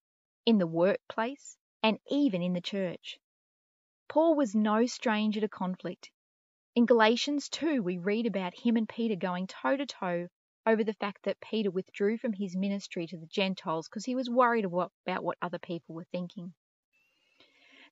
in 0.45 0.57
the 0.57 0.67
workplace, 0.67 1.57
and 1.83 1.99
even 2.09 2.41
in 2.41 2.53
the 2.53 2.61
church. 2.61 3.19
Paul 4.07 4.35
was 4.35 4.55
no 4.55 4.85
stranger 4.85 5.41
to 5.41 5.49
conflict. 5.49 6.09
In 6.75 6.85
Galatians 6.85 7.49
2, 7.49 7.81
we 7.83 7.97
read 7.97 8.25
about 8.25 8.53
him 8.53 8.77
and 8.77 8.87
Peter 8.87 9.15
going 9.15 9.47
toe 9.47 9.75
to 9.75 9.85
toe 9.85 10.27
over 10.65 10.83
the 10.83 10.93
fact 10.93 11.23
that 11.23 11.41
Peter 11.41 11.71
withdrew 11.71 12.17
from 12.17 12.33
his 12.33 12.55
ministry 12.55 13.07
to 13.07 13.17
the 13.17 13.25
Gentiles 13.25 13.87
because 13.87 14.05
he 14.05 14.15
was 14.15 14.29
worried 14.29 14.65
about 14.65 15.23
what 15.23 15.37
other 15.41 15.59
people 15.59 15.95
were 15.95 16.07
thinking. 16.11 16.53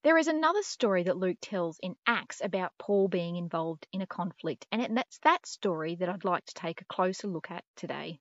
There 0.06 0.20
is 0.20 0.28
another 0.28 0.62
story 0.62 1.02
that 1.02 1.18
Luke 1.18 1.40
tells 1.42 1.80
in 1.80 1.96
Acts 2.06 2.40
about 2.40 2.78
Paul 2.78 3.08
being 3.08 3.38
involved 3.38 3.88
in 3.92 4.04
a 4.04 4.06
conflict, 4.06 4.68
and 4.72 4.96
that's 4.96 5.18
that 5.24 5.48
story 5.48 5.96
that 5.96 6.08
I'd 6.08 6.24
like 6.24 6.46
to 6.46 6.54
take 6.54 6.80
a 6.80 6.86
closer 6.86 7.28
look 7.28 7.50
at 7.50 7.66
today. 7.76 8.20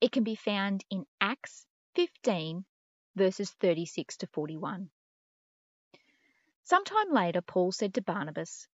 It 0.00 0.12
can 0.12 0.22
be 0.22 0.36
found 0.36 0.84
in 0.88 1.04
Acts 1.20 1.66
15, 1.96 2.64
verses 3.16 3.50
36 3.50 4.18
to 4.18 4.28
41. 4.28 4.88
Sometime 6.62 7.10
later, 7.10 7.40
Paul 7.40 7.72
said 7.72 7.94
to 7.94 8.02
Barnabas, 8.02 8.68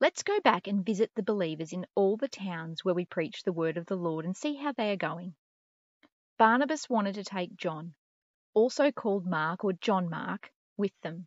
Let's 0.00 0.22
go 0.22 0.40
back 0.40 0.68
and 0.68 0.86
visit 0.86 1.10
the 1.14 1.22
believers 1.22 1.74
in 1.74 1.86
all 1.94 2.16
the 2.16 2.26
towns 2.26 2.82
where 2.82 2.94
we 2.94 3.04
preach 3.04 3.42
the 3.42 3.52
word 3.52 3.76
of 3.76 3.84
the 3.84 3.96
Lord 3.96 4.24
and 4.24 4.34
see 4.34 4.54
how 4.54 4.72
they 4.72 4.92
are 4.92 4.96
going. 4.96 5.34
Barnabas 6.38 6.88
wanted 6.88 7.16
to 7.16 7.24
take 7.24 7.54
John, 7.54 7.94
also 8.54 8.90
called 8.92 9.26
Mark 9.26 9.62
or 9.62 9.74
John 9.74 10.08
Mark, 10.08 10.50
with 10.78 10.98
them 11.02 11.26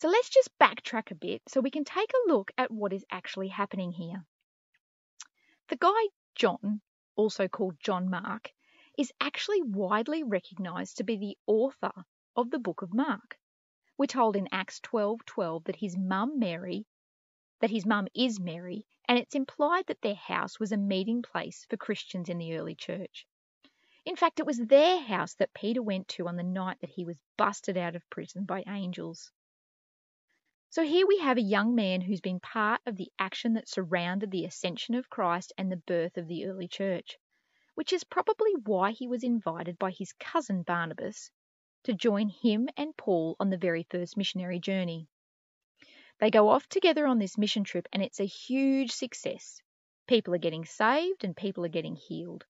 So 0.00 0.08
let's 0.08 0.28
just 0.28 0.56
backtrack 0.58 1.10
a 1.10 1.16
bit 1.16 1.42
so 1.48 1.60
we 1.60 1.72
can 1.72 1.84
take 1.84 2.12
a 2.12 2.32
look 2.32 2.52
at 2.56 2.70
what 2.70 2.92
is 2.92 3.04
actually 3.10 3.48
happening 3.48 3.90
here. 3.90 4.24
The 5.68 5.76
guy 5.76 6.08
John, 6.36 6.80
also 7.16 7.48
called 7.48 7.80
John 7.80 8.08
Mark, 8.08 8.52
is 8.96 9.12
actually 9.20 9.62
widely 9.62 10.22
recognized 10.22 10.98
to 10.98 11.04
be 11.04 11.16
the 11.16 11.36
author 11.46 12.04
of 12.36 12.50
the 12.50 12.60
book 12.60 12.82
of 12.82 12.94
Mark. 12.94 13.38
We're 13.96 14.06
told 14.06 14.36
in 14.36 14.48
Acts 14.52 14.78
12:12 14.80 15.64
that 15.64 15.76
his 15.76 15.96
mum 15.96 16.38
Mary 16.38 16.86
that 17.58 17.70
his 17.70 17.84
mum 17.84 18.06
is 18.14 18.38
Mary, 18.38 18.86
and 19.08 19.18
it's 19.18 19.34
implied 19.34 19.86
that 19.88 20.00
their 20.00 20.14
house 20.14 20.60
was 20.60 20.70
a 20.70 20.76
meeting 20.76 21.22
place 21.22 21.66
for 21.68 21.76
Christians 21.76 22.28
in 22.28 22.38
the 22.38 22.56
early 22.56 22.76
church. 22.76 23.26
In 24.04 24.14
fact, 24.14 24.38
it 24.38 24.46
was 24.46 24.58
their 24.58 25.00
house 25.00 25.34
that 25.34 25.52
Peter 25.54 25.82
went 25.82 26.06
to 26.08 26.28
on 26.28 26.36
the 26.36 26.44
night 26.44 26.78
that 26.82 26.90
he 26.90 27.04
was 27.04 27.18
busted 27.36 27.76
out 27.76 27.96
of 27.96 28.08
prison 28.10 28.44
by 28.44 28.62
angels. 28.68 29.32
So 30.70 30.82
here 30.82 31.06
we 31.06 31.18
have 31.20 31.38
a 31.38 31.42
young 31.42 31.74
man 31.74 32.02
who's 32.02 32.20
been 32.20 32.40
part 32.40 32.82
of 32.84 32.94
the 32.94 33.10
action 33.18 33.54
that 33.54 33.70
surrounded 33.70 34.30
the 34.30 34.44
ascension 34.44 34.94
of 34.94 35.08
Christ 35.08 35.50
and 35.56 35.72
the 35.72 35.78
birth 35.78 36.18
of 36.18 36.28
the 36.28 36.44
early 36.44 36.68
church, 36.68 37.16
which 37.74 37.90
is 37.90 38.04
probably 38.04 38.52
why 38.64 38.90
he 38.90 39.08
was 39.08 39.24
invited 39.24 39.78
by 39.78 39.92
his 39.92 40.12
cousin 40.20 40.62
Barnabas 40.62 41.30
to 41.84 41.94
join 41.94 42.28
him 42.28 42.68
and 42.76 42.94
Paul 42.98 43.34
on 43.40 43.48
the 43.48 43.56
very 43.56 43.84
first 43.84 44.18
missionary 44.18 44.58
journey. 44.60 45.08
They 46.18 46.30
go 46.30 46.50
off 46.50 46.68
together 46.68 47.06
on 47.06 47.18
this 47.18 47.38
mission 47.38 47.64
trip 47.64 47.88
and 47.90 48.02
it's 48.02 48.20
a 48.20 48.26
huge 48.26 48.90
success. 48.90 49.62
People 50.06 50.34
are 50.34 50.38
getting 50.38 50.66
saved 50.66 51.24
and 51.24 51.34
people 51.34 51.64
are 51.64 51.68
getting 51.68 51.96
healed. 51.96 52.44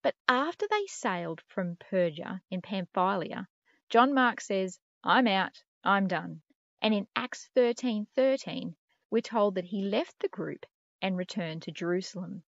But 0.00 0.14
after 0.28 0.68
they 0.70 0.86
sailed 0.86 1.40
from 1.48 1.74
Perga 1.74 2.40
in 2.52 2.62
Pamphylia, 2.62 3.48
John 3.90 4.14
Mark 4.14 4.40
says, 4.40 4.78
I'm 5.02 5.26
out, 5.26 5.60
I'm 5.82 6.06
done. 6.06 6.42
And 6.84 6.92
in 6.92 7.06
Acts 7.14 7.48
13:13, 7.54 8.08
13, 8.16 8.76
we're 9.08 9.20
told 9.22 9.54
that 9.54 9.66
he 9.66 9.82
left 9.82 10.18
the 10.18 10.28
group 10.28 10.66
and 11.00 11.16
returned 11.16 11.62
to 11.62 11.70
Jerusalem. 11.70 12.42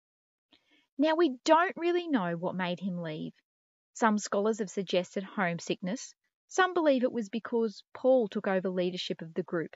Now, 0.98 1.16
we 1.16 1.38
don't 1.44 1.76
really 1.76 2.08
know 2.08 2.38
what 2.38 2.56
made 2.56 2.80
him 2.80 3.02
leave. 3.02 3.34
Some 3.94 4.18
scholars 4.18 4.60
have 4.60 4.70
suggested 4.70 5.24
homesickness, 5.24 6.16
some 6.48 6.74
believe 6.74 7.04
it 7.04 7.12
was 7.12 7.28
because 7.28 7.84
Paul 7.94 8.30
took 8.30 8.48
over 8.48 8.70
leadership 8.70 9.22
of 9.22 9.34
the 9.34 9.44
group, 9.44 9.76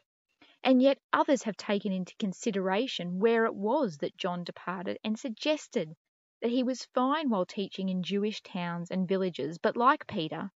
and 0.63 0.81
yet 0.81 1.01
others 1.11 1.43
have 1.43 1.57
taken 1.57 1.91
into 1.91 2.15
consideration 2.15 3.19
where 3.19 3.45
it 3.45 3.55
was 3.55 3.97
that 3.97 4.15
John 4.15 4.45
departed 4.45 4.99
and 5.03 5.19
suggested 5.19 5.97
that 6.41 6.51
he 6.51 6.63
was 6.63 6.85
fine 6.93 7.29
while 7.29 7.45
teaching 7.45 7.89
in 7.89 8.03
Jewish 8.03 8.41
towns 8.41 8.89
and 8.89 9.05
villages, 9.05 9.57
but 9.57 9.75
like 9.75 10.07
Peter, 10.07 10.49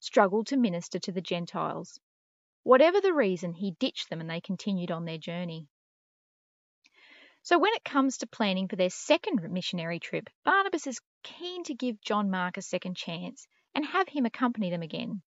struggled 0.00 0.48
to 0.48 0.58
minister 0.58 0.98
to 0.98 1.12
the 1.12 1.22
Gentiles. 1.22 1.98
Whatever 2.68 3.00
the 3.00 3.14
reason, 3.14 3.54
he 3.54 3.70
ditched 3.70 4.10
them 4.10 4.20
and 4.20 4.28
they 4.28 4.42
continued 4.42 4.90
on 4.90 5.06
their 5.06 5.16
journey. 5.16 5.68
So, 7.42 7.58
when 7.58 7.72
it 7.72 7.82
comes 7.82 8.18
to 8.18 8.26
planning 8.26 8.68
for 8.68 8.76
their 8.76 8.90
second 8.90 9.40
missionary 9.50 9.98
trip, 9.98 10.28
Barnabas 10.44 10.86
is 10.86 11.00
keen 11.22 11.64
to 11.64 11.74
give 11.74 11.98
John 12.02 12.28
Mark 12.28 12.58
a 12.58 12.60
second 12.60 12.94
chance 12.94 13.46
and 13.74 13.86
have 13.86 14.06
him 14.06 14.26
accompany 14.26 14.68
them 14.68 14.82
again. 14.82 15.22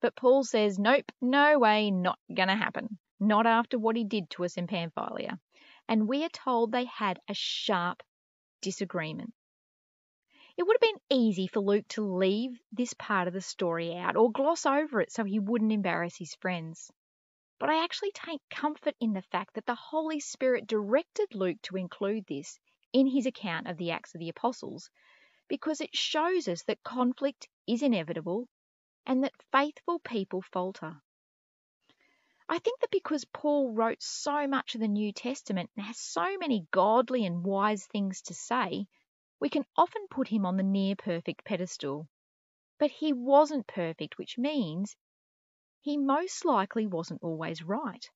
But 0.00 0.14
Paul 0.14 0.44
says, 0.44 0.78
Nope, 0.78 1.10
no 1.20 1.58
way, 1.58 1.90
not 1.90 2.20
gonna 2.32 2.54
happen. 2.54 2.96
Not 3.18 3.44
after 3.44 3.76
what 3.76 3.96
he 3.96 4.04
did 4.04 4.30
to 4.30 4.44
us 4.44 4.56
in 4.56 4.68
Pamphylia. 4.68 5.40
And 5.88 6.06
we 6.06 6.22
are 6.22 6.28
told 6.28 6.70
they 6.70 6.84
had 6.84 7.18
a 7.28 7.34
sharp 7.34 8.04
disagreement. 8.60 9.34
It 10.56 10.64
would 10.64 10.76
have 10.76 10.80
been 10.80 11.18
easy 11.18 11.46
for 11.46 11.60
Luke 11.60 11.88
to 11.88 12.16
leave 12.16 12.60
this 12.70 12.92
part 12.94 13.26
of 13.26 13.34
the 13.34 13.40
story 13.40 13.96
out 13.96 14.16
or 14.16 14.30
gloss 14.30 14.66
over 14.66 15.00
it 15.00 15.10
so 15.10 15.24
he 15.24 15.38
wouldn't 15.38 15.72
embarrass 15.72 16.16
his 16.16 16.34
friends. 16.34 16.92
But 17.58 17.70
I 17.70 17.84
actually 17.84 18.12
take 18.12 18.40
comfort 18.50 18.94
in 19.00 19.12
the 19.12 19.22
fact 19.22 19.54
that 19.54 19.64
the 19.64 19.74
Holy 19.74 20.20
Spirit 20.20 20.66
directed 20.66 21.34
Luke 21.34 21.62
to 21.62 21.76
include 21.76 22.26
this 22.26 22.58
in 22.92 23.06
his 23.06 23.24
account 23.24 23.66
of 23.66 23.78
the 23.78 23.92
Acts 23.92 24.14
of 24.14 24.18
the 24.18 24.28
Apostles 24.28 24.90
because 25.48 25.80
it 25.80 25.96
shows 25.96 26.48
us 26.48 26.62
that 26.64 26.82
conflict 26.82 27.48
is 27.66 27.82
inevitable 27.82 28.46
and 29.06 29.24
that 29.24 29.42
faithful 29.52 30.00
people 30.00 30.42
falter. 30.42 31.00
I 32.48 32.58
think 32.58 32.80
that 32.80 32.90
because 32.90 33.24
Paul 33.24 33.72
wrote 33.72 34.02
so 34.02 34.46
much 34.46 34.74
of 34.74 34.82
the 34.82 34.88
New 34.88 35.12
Testament 35.12 35.70
and 35.76 35.86
has 35.86 35.98
so 35.98 36.36
many 36.36 36.66
godly 36.70 37.24
and 37.24 37.42
wise 37.42 37.86
things 37.86 38.20
to 38.22 38.34
say, 38.34 38.86
we 39.42 39.50
can 39.50 39.66
often 39.76 40.06
put 40.08 40.28
him 40.28 40.46
on 40.46 40.56
the 40.56 40.62
near 40.62 40.94
perfect 40.94 41.44
pedestal. 41.44 42.08
But 42.78 42.92
he 42.92 43.12
wasn't 43.12 43.66
perfect, 43.66 44.16
which 44.16 44.38
means 44.38 44.94
he 45.80 45.96
most 45.96 46.44
likely 46.44 46.86
wasn't 46.86 47.24
always 47.24 47.60
right. 47.60 48.08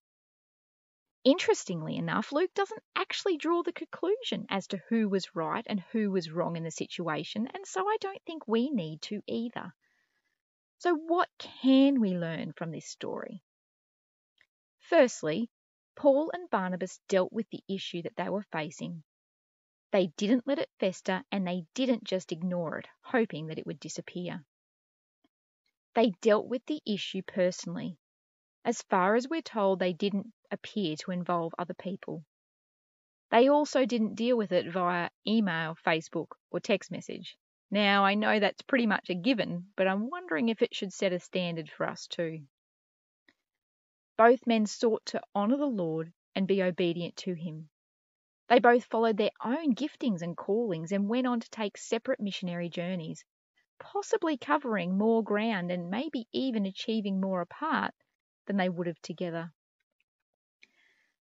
Interestingly 1.25 1.97
enough, 1.97 2.31
Luke 2.31 2.55
doesn't 2.55 2.83
actually 2.95 3.39
draw 3.39 3.65
the 3.65 3.73
conclusion 3.73 4.47
as 4.51 4.69
to 4.69 4.81
who 4.89 5.09
was 5.09 5.35
right 5.35 5.67
and 5.69 5.81
who 5.91 6.13
was 6.13 6.31
wrong 6.31 6.55
in 6.55 6.63
the 6.63 6.71
situation, 6.71 7.49
and 7.49 7.67
so 7.67 7.81
I 7.89 7.97
don't 8.01 8.23
think 8.25 8.47
we 8.47 8.71
need 8.71 9.03
to 9.03 9.21
either. 9.27 9.75
So, 10.79 10.95
what 10.95 11.29
can 11.39 12.01
we 12.01 12.17
learn 12.17 12.53
from 12.53 12.71
this 12.71 12.87
story? 12.87 13.43
Firstly, 14.79 15.51
Paul 15.97 16.31
and 16.33 16.49
Barnabas 16.51 17.01
dealt 17.09 17.33
with 17.33 17.51
the 17.51 17.65
issue 17.69 18.03
that 18.03 18.15
they 18.15 18.29
were 18.29 18.47
facing 18.53 19.03
they 19.93 20.09
didn't 20.17 20.47
let 20.47 20.59
it 20.59 20.71
fester 20.79 21.23
and 21.31 21.47
they 21.47 21.65
didn't 21.75 22.05
just 22.05 22.33
ignore 22.33 22.79
it, 22.79 22.89
hoping 23.03 23.47
that 23.47 23.59
it 23.59 23.67
would 23.67 23.81
disappear. 23.81 24.45
They 25.95 26.11
dealt 26.21 26.47
with 26.47 26.65
the 26.67 26.83
issue 26.85 27.23
personally. 27.23 27.97
As 28.65 28.83
far 28.83 29.15
as 29.15 29.29
we're 29.29 29.43
told, 29.43 29.79
they 29.79 29.93
didn't 29.93 30.33
appear 30.51 30.97
to 30.97 31.13
involve 31.13 31.55
other 31.59 31.75
people. 31.75 32.25
They 33.31 33.49
also 33.49 33.87
didn't 33.87 34.15
deal 34.15 34.37
with 34.37 34.53
it 34.53 34.71
via 34.71 35.11
email, 35.27 35.77
Facebook, 35.85 36.29
or 36.51 36.61
text 36.61 36.91
message. 36.91 37.37
Now, 37.71 38.05
I 38.05 38.15
know 38.15 38.39
that's 38.39 38.63
pretty 38.63 38.87
much 38.87 39.11
a 39.11 39.15
given, 39.15 39.73
but 39.77 39.89
I'm 39.89 40.11
wondering 40.11 40.49
if 40.49 40.63
it 40.63 40.75
should 40.75 40.93
set 40.93 41.13
a 41.13 41.19
standard 41.19 41.71
for 41.71 41.89
us 41.89 42.07
too. 42.07 42.47
Both 44.17 44.47
men 44.47 44.67
sought 44.67 45.05
to 45.07 45.23
honour 45.35 45.57
the 45.57 45.67
Lord 45.67 46.13
and 46.35 46.47
be 46.47 46.63
obedient 46.63 47.17
to 47.19 47.35
Him. 47.35 47.69
They 48.49 48.61
both 48.61 48.85
followed 48.85 49.17
their 49.17 49.33
own 49.45 49.75
giftings 49.75 50.23
and 50.23 50.37
callings 50.37 50.93
and 50.93 51.09
went 51.09 51.27
on 51.27 51.41
to 51.41 51.51
take 51.51 51.77
separate 51.77 52.21
missionary 52.21 52.69
journeys, 52.69 53.25
possibly 53.81 54.37
covering 54.37 54.97
more 54.97 55.25
ground 55.25 55.73
and 55.73 55.91
maybe 55.91 56.29
even 56.31 56.65
achieving 56.65 57.21
more 57.21 57.41
apart 57.41 57.93
than 58.47 58.57
they 58.57 58.69
would 58.69 58.87
have 58.87 59.03
together. 59.03 59.53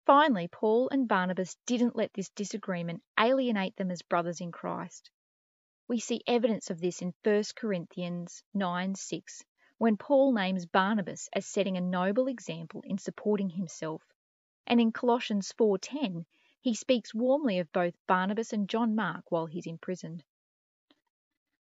Finally, 0.06 0.48
Paul 0.48 0.90
and 0.90 1.08
Barnabas 1.08 1.58
didn't 1.66 1.96
let 1.96 2.14
this 2.14 2.30
disagreement 2.30 3.02
alienate 3.20 3.76
them 3.78 3.90
as 3.90 4.04
brothers 4.04 4.40
in 4.40 4.52
Christ. 4.52 5.10
We 5.88 6.00
see 6.00 6.22
evidence 6.28 6.70
of 6.70 6.80
this 6.80 7.02
in 7.02 7.16
1 7.24 7.44
Corinthians 7.56 8.44
9 8.54 8.94
6, 8.94 9.44
when 9.80 9.98
Paul 9.98 10.34
names 10.34 10.68
Barnabas 10.68 11.30
as 11.34 11.48
setting 11.48 11.78
a 11.78 11.82
noble 11.82 12.28
example 12.28 12.82
in 12.86 13.00
supporting 13.00 13.50
himself, 13.50 14.04
and 14.68 14.80
in 14.80 14.92
Colossians 14.92 15.52
4:10 15.54 16.26
he 16.62 16.74
speaks 16.74 17.14
warmly 17.14 17.60
of 17.60 17.72
both 17.72 17.94
Barnabas 18.08 18.54
and 18.54 18.68
John 18.68 18.96
Mark 18.96 19.32
while 19.32 19.46
he's 19.46 19.68
imprisoned. 19.68 20.24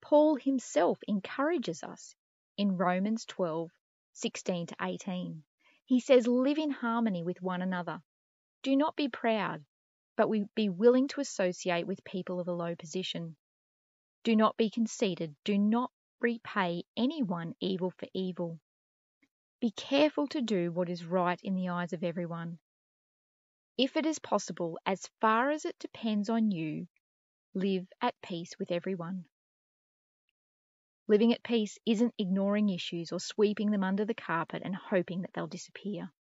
Paul 0.02 0.36
himself 0.36 1.00
encourages 1.08 1.84
us 1.84 2.16
in 2.58 2.78
Romans 2.78 3.26
12 3.26 3.72
16 4.14 4.68
to 4.68 4.76
18. 4.82 5.44
He 5.86 6.00
says, 6.00 6.28
Live 6.28 6.58
in 6.58 6.72
harmony 6.72 7.24
with 7.24 7.42
one 7.42 7.62
another. 7.62 8.02
Do 8.64 8.76
not 8.76 8.96
be 8.96 9.10
proud, 9.10 9.64
but 10.16 10.30
be 10.56 10.70
willing 10.70 11.08
to 11.10 11.22
associate 11.22 11.86
with 11.86 12.04
people 12.04 12.40
of 12.40 12.48
a 12.48 12.54
low 12.54 12.76
position. 12.76 13.36
Do 14.24 14.36
not 14.36 14.58
be 14.58 14.70
conceited. 14.70 15.36
Do 15.44 15.58
not 15.58 15.92
repay 16.20 16.84
anyone 16.98 17.56
evil 17.60 17.92
for 17.92 18.08
evil. 18.14 18.60
Be 19.62 19.72
careful 19.72 20.28
to 20.30 20.42
do 20.42 20.72
what 20.72 20.90
is 20.90 21.06
right 21.06 21.40
in 21.44 21.56
the 21.56 21.70
eyes 21.70 21.94
of 21.94 22.04
everyone. 22.04 22.60
If 23.78 23.96
it 23.96 24.08
is 24.08 24.18
possible, 24.18 24.80
as 24.86 25.08
far 25.22 25.52
as 25.52 25.64
it 25.64 25.78
depends 25.78 26.30
on 26.30 26.50
you, 26.50 26.88
live 27.54 27.88
at 28.02 28.20
peace 28.22 28.58
with 28.58 28.72
everyone. 28.72 29.26
Living 31.08 31.32
at 31.32 31.44
peace 31.44 31.78
isn't 31.86 32.16
ignoring 32.18 32.70
issues 32.70 33.12
or 33.12 33.20
sweeping 33.20 33.72
them 33.72 33.84
under 33.84 34.04
the 34.04 34.14
carpet 34.14 34.64
and 34.66 34.76
hoping 34.76 35.22
that 35.22 35.34
they'll 35.34 35.48
disappear. 35.48 36.12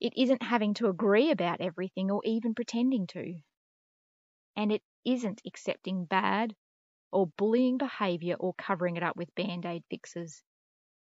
It 0.00 0.12
isn't 0.16 0.42
having 0.42 0.74
to 0.74 0.88
agree 0.88 1.30
about 1.30 1.60
everything 1.60 2.10
or 2.10 2.20
even 2.24 2.54
pretending 2.54 3.06
to. 3.08 3.40
And 4.56 4.72
it 4.72 4.82
isn't 5.04 5.42
accepting 5.46 6.04
bad 6.04 6.56
or 7.12 7.28
bullying 7.28 7.78
behaviour 7.78 8.36
or 8.36 8.54
covering 8.54 8.96
it 8.96 9.02
up 9.02 9.16
with 9.16 9.34
band 9.34 9.66
aid 9.66 9.84
fixes. 9.88 10.42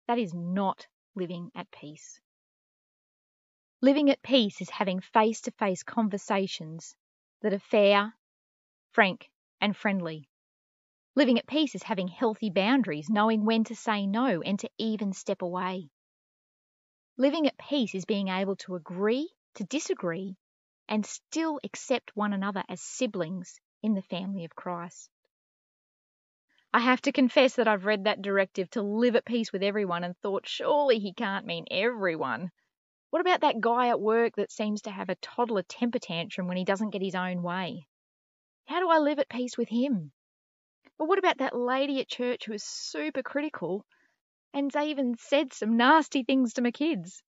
That 0.07 0.19
is 0.19 0.35
not 0.35 0.87
living 1.15 1.51
at 1.55 1.71
peace. 1.71 2.21
Living 3.81 4.11
at 4.11 4.23
peace 4.23 4.61
is 4.61 4.71
having 4.71 5.01
face 5.01 5.41
to 5.43 5.51
face 5.53 5.83
conversations 5.83 6.95
that 7.41 7.53
are 7.53 7.59
fair, 7.59 8.15
frank, 8.93 9.31
and 9.61 9.77
friendly 9.77 10.29
Living 11.17 11.39
at 11.41 11.47
peace 11.47 11.75
is 11.75 11.83
having 11.83 12.07
healthy 12.07 12.51
boundaries, 12.51 13.11
knowing 13.11 13.45
when 13.45 13.65
to 13.65 13.75
say 13.75 14.07
no 14.07 14.41
and 14.43 14.61
to 14.61 14.71
even 14.79 15.13
step 15.13 15.43
away. 15.43 15.91
Living 17.17 17.49
at 17.49 17.59
peace 17.59 17.95
is 17.97 18.05
being 18.05 18.29
able 18.29 18.55
to 18.55 18.77
agree 18.77 19.29
to 19.55 19.65
disagree 19.65 20.37
and 20.89 21.05
still 21.05 21.59
accept 21.65 22.15
one 22.17 22.33
another 22.33 22.63
as 22.69 22.81
siblings 22.81 23.59
in 23.83 23.95
the 23.95 24.03
family 24.03 24.45
of 24.45 24.55
Christ. 24.55 25.11
I 26.73 26.79
have 26.79 27.03
to 27.03 27.13
confess 27.13 27.57
that 27.57 27.67
I've 27.67 27.85
read 27.87 28.05
that 28.05 28.23
directive 28.23 28.71
to 28.71 28.83
live 28.83 29.17
at 29.17 29.25
peace 29.25 29.53
with 29.53 29.65
everyone 29.65 30.05
and 30.05 30.17
thought 30.19 30.47
surely 30.47 31.01
he 31.01 31.13
can't 31.13 31.45
mean 31.45 31.67
everyone. 31.73 32.53
What 33.11 33.21
about 33.21 33.41
that 33.41 33.61
guy 33.61 33.89
at 33.89 34.01
work 34.01 34.37
that 34.37 34.53
seems 34.53 34.83
to 34.83 34.91
have 34.91 35.09
a 35.09 35.17
toddler 35.17 35.63
temper 35.63 35.99
tantrum 35.99 36.47
when 36.47 36.57
he 36.57 36.65
doesn't 36.65 36.91
get 36.91 37.03
his 37.03 37.15
own 37.15 37.43
way? 37.43 37.87
How 38.67 38.81
do 38.81 38.89
I 38.89 38.99
live 38.99 39.19
at 39.19 39.29
peace 39.29 39.59
with 39.59 39.69
him? 39.69 40.13
But 40.97 41.07
what 41.07 41.19
about 41.19 41.39
that 41.39 41.57
lady 41.57 42.01
at 42.01 42.09
church 42.09 42.45
who 42.45 42.53
was 42.53 42.63
super 42.63 43.23
critical 43.23 43.85
and 44.53 44.71
even 44.77 45.17
said 45.19 45.53
some 45.53 45.77
nasty 45.77 46.23
things 46.23 46.55
to 46.55 46.63
my 46.63 46.71
kids? 46.71 47.23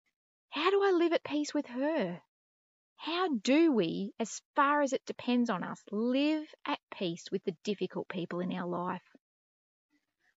How 0.49 0.69
do 0.69 0.83
I 0.83 0.91
live 0.91 1.13
at 1.13 1.23
peace 1.23 1.53
with 1.53 1.67
her? 1.67 2.21
How 2.97 3.29
do 3.29 3.71
we, 3.71 4.11
as 4.19 4.41
far 4.55 4.81
as 4.81 4.91
it 4.91 5.05
depends 5.05 5.49
on 5.49 5.63
us, 5.63 5.81
live 5.91 6.53
at 6.65 6.79
peace 6.91 7.31
with 7.31 7.43
the 7.45 7.55
difficult 7.63 8.09
people 8.09 8.41
in 8.41 8.51
our 8.51 8.67
life? 8.67 9.07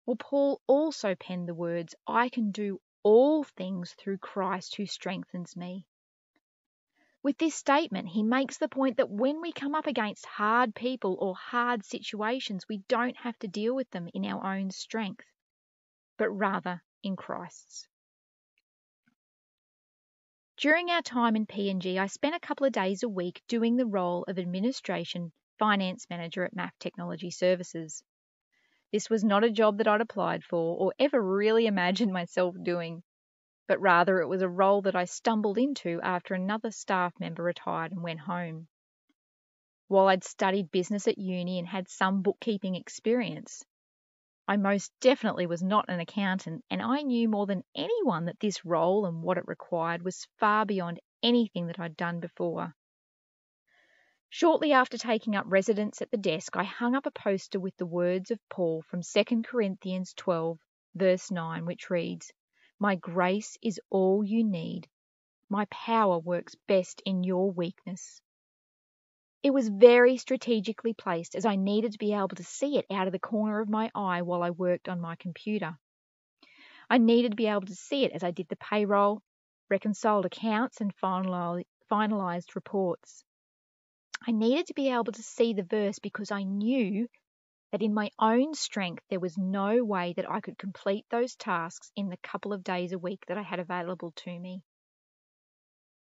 Well, 0.07 0.17
Paul 0.17 0.61
also 0.69 1.17
penned 1.17 1.49
the 1.49 1.55
words, 1.55 1.95
I 2.07 2.29
can 2.29 2.53
do 2.53 2.81
all 3.03 3.45
things 3.45 3.93
through 3.95 4.19
Christ 4.19 4.77
who 4.77 4.87
strengthens 4.87 5.57
me. 5.57 5.87
With 7.23 7.39
this 7.39 7.55
statement, 7.55 8.09
he 8.09 8.23
makes 8.23 8.59
the 8.59 8.69
point 8.69 8.97
that 8.97 9.11
when 9.11 9.41
we 9.41 9.53
come 9.53 9.75
up 9.75 9.87
against 9.87 10.27
hard 10.27 10.75
people 10.75 11.17
or 11.21 11.37
hard 11.37 11.85
situations, 11.85 12.69
we 12.69 12.79
don't 12.89 13.17
have 13.17 13.39
to 13.39 13.49
deal 13.49 13.75
with 13.75 13.89
them 13.91 14.09
in 14.13 14.25
our 14.25 14.45
own 14.57 14.71
strength, 14.71 15.25
but 16.17 16.31
rather 16.31 16.83
in 17.03 17.15
Christ's. 17.15 17.87
During 20.57 20.91
our 20.91 21.03
time 21.03 21.37
in 21.37 21.47
PNG, 21.47 21.99
I 21.99 22.07
spent 22.07 22.35
a 22.35 22.41
couple 22.41 22.67
of 22.67 22.73
days 22.73 23.03
a 23.03 23.09
week 23.09 23.43
doing 23.49 23.77
the 23.77 23.87
role 23.87 24.25
of 24.29 24.39
administration 24.39 25.33
finance 25.59 26.07
manager 26.11 26.45
at 26.45 26.55
MAF 26.55 26.71
Technology 26.79 27.31
Services. 27.31 28.03
This 28.93 29.11
was 29.11 29.25
not 29.25 29.43
a 29.45 29.51
job 29.51 29.79
that 29.79 29.89
I'd 29.89 30.01
applied 30.01 30.45
for 30.45 30.77
or 30.79 30.95
ever 30.99 31.21
really 31.21 31.67
imagined 31.67 32.13
myself 32.13 32.55
doing 32.63 33.03
but 33.69 33.81
rather 33.81 34.21
it 34.21 34.27
was 34.27 34.43
a 34.43 34.49
role 34.49 34.83
that 34.83 34.95
I 34.95 35.05
stumbled 35.05 35.57
into 35.57 36.01
after 36.03 36.35
another 36.35 36.71
staff 36.71 37.19
member 37.19 37.43
retired 37.43 37.93
and 37.93 38.03
went 38.03 38.21
home. 38.21 38.69
While 39.89 40.09
I'd 40.09 40.25
studied 40.25 40.71
business 40.71 41.09
at 41.09 41.17
uni 41.17 41.59
and 41.59 41.67
had 41.67 41.89
some 41.89 42.21
bookkeeping 42.21 42.75
experience, 42.75 43.65
I 44.47 44.59
most 44.59 44.93
definitely 45.01 45.47
was 45.47 45.63
not 45.63 45.89
an 45.89 46.01
accountant, 46.01 46.65
and 46.69 46.83
I 46.83 47.01
knew 47.03 47.29
more 47.29 47.47
than 47.47 47.65
anyone 47.75 48.27
that 48.27 48.41
this 48.41 48.65
role 48.65 49.07
and 49.07 49.23
what 49.23 49.39
it 49.39 49.49
required 49.49 50.03
was 50.03 50.27
far 50.39 50.67
beyond 50.67 51.01
anything 51.23 51.69
that 51.69 51.81
I'd 51.81 51.97
done 51.97 52.21
before. 52.21 52.75
Shortly 54.35 54.73
after 54.73 54.97
taking 54.97 55.37
up 55.37 55.45
residence 55.47 56.01
at 56.01 56.11
the 56.11 56.17
desk, 56.17 56.57
I 56.57 56.65
hung 56.65 56.95
up 56.95 57.05
a 57.05 57.11
poster 57.11 57.61
with 57.61 57.77
the 57.77 57.85
words 57.85 58.31
of 58.31 58.41
Paul 58.49 58.81
from 58.81 59.03
2 59.03 59.43
Corinthians 59.43 60.15
12, 60.15 60.59
verse 60.95 61.31
9, 61.31 61.67
which 61.67 61.91
reads, 61.91 62.33
my 62.79 62.95
grace 62.95 63.59
is 63.61 63.79
all 63.91 64.25
you 64.25 64.43
need. 64.43 64.89
My 65.51 65.67
power 65.67 66.19
works 66.19 66.55
best 66.67 67.03
in 67.05 67.25
your 67.25 67.51
weakness. 67.51 68.23
It 69.43 69.51
was 69.51 69.69
very 69.69 70.17
strategically 70.17 70.95
placed 70.95 71.35
as 71.35 71.45
I 71.45 71.57
needed 71.57 71.93
to 71.93 71.99
be 71.99 72.15
able 72.15 72.29
to 72.29 72.43
see 72.43 72.79
it 72.79 72.87
out 72.91 73.09
of 73.09 73.13
the 73.13 73.19
corner 73.19 73.61
of 73.61 73.69
my 73.69 73.91
eye 73.95 74.23
while 74.23 74.43
I 74.43 74.49
worked 74.49 74.89
on 74.89 74.99
my 74.99 75.15
computer. 75.17 75.77
I 76.89 76.97
needed 76.97 77.33
to 77.33 77.37
be 77.37 77.49
able 77.49 77.67
to 77.67 77.75
see 77.75 78.07
it 78.07 78.13
as 78.13 78.25
I 78.25 78.31
did 78.31 78.49
the 78.49 78.57
payroll, 78.57 79.21
reconciled 79.69 80.25
accounts, 80.25 80.81
and 80.81 80.97
finalized 80.97 82.55
reports. 82.55 83.25
I 84.25 84.31
needed 84.31 84.69
to 84.69 84.75
be 84.75 84.89
able 84.89 85.13
to 85.13 85.23
see 85.23 85.53
the 85.53 85.65
verse 85.65 85.99
because 85.99 86.31
I 86.31 86.45
knew 86.45 87.09
that 87.73 87.83
in 87.83 87.93
my 87.93 88.11
own 88.21 88.55
strength 88.55 89.03
there 89.11 89.19
was 89.19 89.37
no 89.37 89.83
way 89.83 90.13
that 90.13 90.31
I 90.31 90.41
could 90.41 90.59
complete 90.59 91.07
those 91.11 91.35
tasks 91.35 91.91
in 91.97 92.09
the 92.09 92.17
couple 92.19 92.53
of 92.53 92.63
days 92.63 92.93
a 92.93 92.99
week 92.99 93.25
that 93.27 93.37
I 93.37 93.43
had 93.43 93.59
available 93.59 94.13
to 94.13 94.39
me. 94.39 94.63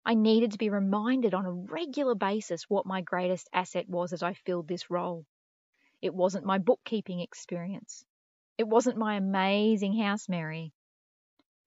I 0.07 0.15
needed 0.15 0.53
to 0.53 0.59
be 0.59 0.71
reminded 0.71 1.35
on 1.35 1.45
a 1.45 1.53
regular 1.53 2.15
basis 2.15 2.71
what 2.71 2.87
my 2.87 3.03
greatest 3.03 3.47
asset 3.53 3.87
was 3.89 4.15
as 4.15 4.23
I 4.23 4.33
filled 4.33 4.69
this 4.69 4.89
role. 4.89 5.27
It 6.01 6.15
wasn't 6.15 6.47
my 6.47 6.57
bookkeeping 6.57 7.21
experience. 7.21 8.07
It 8.57 8.67
wasn't 8.67 8.97
my 8.97 9.17
amazing 9.17 9.99
house 9.99 10.31
Mary. 10.31 10.73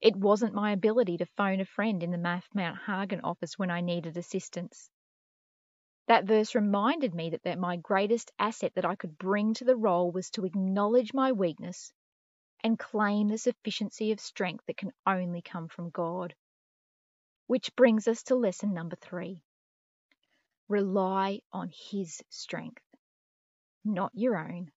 It 0.00 0.16
wasn't 0.16 0.54
my 0.54 0.72
ability 0.72 1.18
to 1.18 1.26
phone 1.36 1.60
a 1.60 1.64
friend 1.64 2.02
in 2.02 2.10
the 2.10 2.18
MAF 2.18 2.42
Mount 2.52 2.78
Hagen 2.84 3.20
office 3.20 3.56
when 3.56 3.70
I 3.70 3.80
needed 3.80 4.16
assistance. 4.16 4.90
That 6.08 6.24
verse 6.24 6.54
reminded 6.54 7.14
me 7.14 7.30
that, 7.30 7.58
my 7.58 7.76
greatest 7.76 8.32
asset 8.38 8.74
that 8.74 8.84
I 8.84 8.96
could 8.96 9.16
bring 9.18 9.54
to 9.54 9.64
the 9.64 9.76
role 9.76 10.10
was 10.10 10.30
to 10.30 10.44
acknowledge 10.44 11.14
my 11.14 11.32
weakness 11.32 11.92
and 12.64 12.78
claim 12.78 13.28
the 13.28 13.38
sufficiency 13.38 14.12
of 14.12 14.20
strength 14.20 14.64
that 14.66 14.76
can 14.76 14.92
only 15.06 15.42
come 15.42 15.68
from 15.68 15.90
God. 15.90 16.34
Which 17.46 17.74
brings 17.76 18.08
us 18.08 18.22
to 18.24 18.34
lesson 18.34 18.74
number 18.74 18.96
three 18.96 19.42
rely 20.68 21.40
on 21.52 21.70
His 21.90 22.22
strength, 22.30 22.82
not 23.84 24.10
your 24.14 24.36
own. 24.36 24.70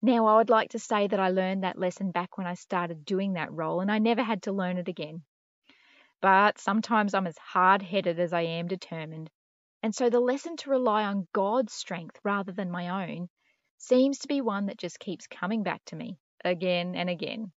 Now, 0.00 0.26
I 0.26 0.36
would 0.36 0.50
like 0.50 0.70
to 0.70 0.78
say 0.78 1.06
that 1.06 1.20
I 1.20 1.30
learned 1.30 1.64
that 1.64 1.78
lesson 1.78 2.10
back 2.10 2.36
when 2.36 2.46
I 2.46 2.54
started 2.54 3.04
doing 3.04 3.34
that 3.34 3.52
role, 3.52 3.80
and 3.80 3.90
I 3.90 3.98
never 3.98 4.22
had 4.22 4.42
to 4.42 4.52
learn 4.52 4.78
it 4.78 4.88
again. 4.88 5.22
But 6.20 6.58
sometimes 6.58 7.14
I'm 7.14 7.26
as 7.26 7.38
hard 7.38 7.82
headed 7.82 8.18
as 8.18 8.32
I 8.32 8.42
am 8.42 8.68
determined, 8.68 9.30
and 9.84 9.94
so 9.94 10.08
the 10.08 10.18
lesson 10.18 10.56
to 10.56 10.70
rely 10.70 11.04
on 11.04 11.28
God's 11.34 11.74
strength 11.74 12.18
rather 12.24 12.52
than 12.52 12.70
my 12.70 13.06
own 13.06 13.28
seems 13.76 14.20
to 14.20 14.28
be 14.28 14.40
one 14.40 14.64
that 14.64 14.78
just 14.78 14.98
keeps 14.98 15.26
coming 15.26 15.62
back 15.62 15.84
to 15.84 15.94
me 15.94 16.16
again 16.42 16.94
and 16.94 17.10
again. 17.10 17.52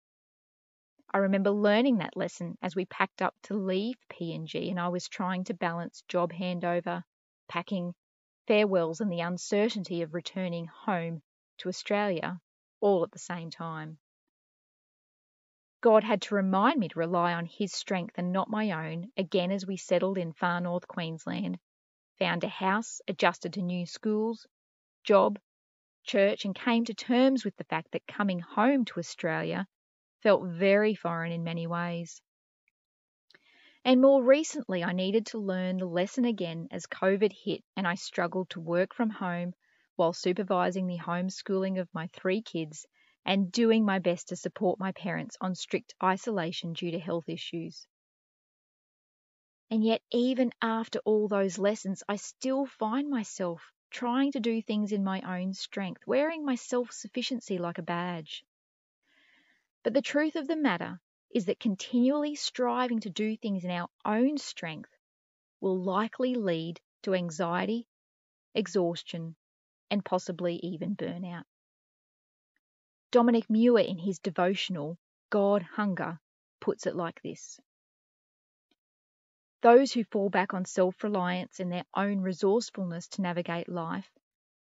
I 1.15 1.19
remember 1.19 1.53
learning 1.53 1.99
that 1.99 2.17
lesson 2.17 2.59
as 2.61 2.75
we 2.75 2.85
packed 2.85 3.23
up 3.23 3.37
to 3.45 3.55
leave 3.55 3.95
PNG 4.11 4.71
and 4.71 4.81
I 4.81 4.89
was 4.89 5.07
trying 5.07 5.45
to 5.45 5.55
balance 5.55 6.03
job 6.09 6.33
handover, 6.33 7.05
packing, 7.49 7.95
farewells, 8.49 9.01
and 9.01 9.13
the 9.13 9.21
uncertainty 9.21 10.03
of 10.03 10.13
returning 10.13 10.67
home 10.67 11.23
to 11.59 11.69
Australia 11.69 12.41
all 12.81 13.05
at 13.05 13.13
the 13.13 13.21
same 13.21 13.51
time. 13.51 13.99
God 15.81 16.03
had 16.03 16.23
to 16.23 16.35
remind 16.35 16.81
me 16.81 16.89
to 16.89 16.99
rely 16.99 17.35
on 17.35 17.47
His 17.47 17.73
strength 17.73 18.19
and 18.19 18.33
not 18.33 18.51
my 18.51 18.91
own 18.91 19.13
again 19.17 19.53
as 19.53 19.65
we 19.65 19.77
settled 19.77 20.19
in 20.19 20.33
far 20.33 20.61
north 20.61 20.89
Queensland 20.89 21.61
found 22.19 22.45
a 22.45 22.49
house, 22.49 23.01
adjusted 23.09 23.53
to 23.55 23.63
new 23.63 23.87
schools, 23.87 24.47
job, 25.05 25.39
church, 26.05 26.45
and 26.45 26.55
came 26.55 26.85
to 26.85 26.95
terms 26.95 27.45
with 27.45 27.57
the 27.57 27.65
fact 27.65 27.93
that 27.93 28.07
coming 28.07 28.41
home 28.41 28.85
to 28.87 28.99
Australia 29.01 29.67
felt 30.23 30.47
very 30.47 30.95
foreign 30.95 31.33
in 31.33 31.45
many 31.45 31.67
ways. 31.67 32.21
And 33.85 34.01
more 34.01 34.23
recently, 34.23 34.83
I 34.83 34.93
needed 34.93 35.27
to 35.27 35.39
learn 35.39 35.79
the 35.79 35.87
lesson 35.87 36.25
again 36.25 36.69
as 36.73 36.87
COVID 36.87 37.33
hit 37.33 37.63
and 37.77 37.87
I 37.87 37.95
struggled 37.95 38.51
to 38.51 38.61
work 38.61 38.93
from 38.93 39.11
home 39.11 39.55
while 39.95 40.13
supervising 40.13 40.87
the 40.87 40.99
homeschooling 40.99 41.81
of 41.81 41.89
my 41.95 42.09
three 42.09 42.43
kids 42.43 42.87
and 43.25 43.53
doing 43.53 43.85
my 43.85 43.99
best 43.99 44.29
to 44.29 44.37
support 44.37 44.79
my 44.79 44.93
parents 44.93 45.37
on 45.41 45.55
strict 45.55 45.95
isolation 46.03 46.73
due 46.73 46.91
to 46.91 46.99
health 46.99 47.29
issues. 47.29 47.87
And 49.71 49.83
yet, 49.83 50.01
even 50.13 50.53
after 50.63 51.01
all 51.05 51.27
those 51.27 51.59
lessons, 51.59 52.03
I 52.09 52.17
still 52.17 52.67
find 52.67 53.11
myself 53.11 53.73
trying 53.91 54.31
to 54.33 54.41
do 54.41 54.63
things 54.63 54.93
in 54.93 55.03
my 55.03 55.21
own 55.23 55.55
strength, 55.55 56.07
wearing 56.07 56.45
my 56.45 56.55
self 56.55 56.93
sufficiency 56.93 57.59
like 57.59 57.79
a 57.79 57.83
badge. 57.83 58.45
But 59.83 59.93
the 59.93 60.03
truth 60.03 60.37
of 60.37 60.47
the 60.47 60.57
matter 60.57 61.01
is 61.31 61.47
that 61.47 61.59
continually 61.59 62.35
striving 62.35 63.01
to 63.01 63.11
do 63.11 63.37
things 63.37 63.65
in 63.65 63.71
our 63.71 63.89
own 64.05 64.39
strength 64.39 64.91
will 65.61 65.83
likely 65.83 66.35
lead 66.35 66.81
to 67.03 67.15
anxiety, 67.15 67.89
exhaustion, 68.55 69.35
and 69.91 70.05
possibly 70.05 70.57
even 70.57 70.95
burnout. 70.95 71.45
Dominic 73.11 73.49
Muir, 73.49 73.81
in 73.81 73.99
his 73.99 74.19
devotional, 74.19 74.99
God 75.31 75.63
Hunger, 75.63 76.21
puts 76.61 76.87
it 76.87 76.95
like 76.95 77.21
this 77.23 77.61
Those 79.67 79.93
who 79.93 80.05
fall 80.05 80.31
back 80.31 80.55
on 80.55 80.65
self 80.65 81.03
reliance 81.03 81.59
and 81.59 81.73
their 81.73 81.87
own 81.93 82.21
resourcefulness 82.21 83.09
to 83.09 83.23
navigate 83.23 83.69
life, 83.69 84.09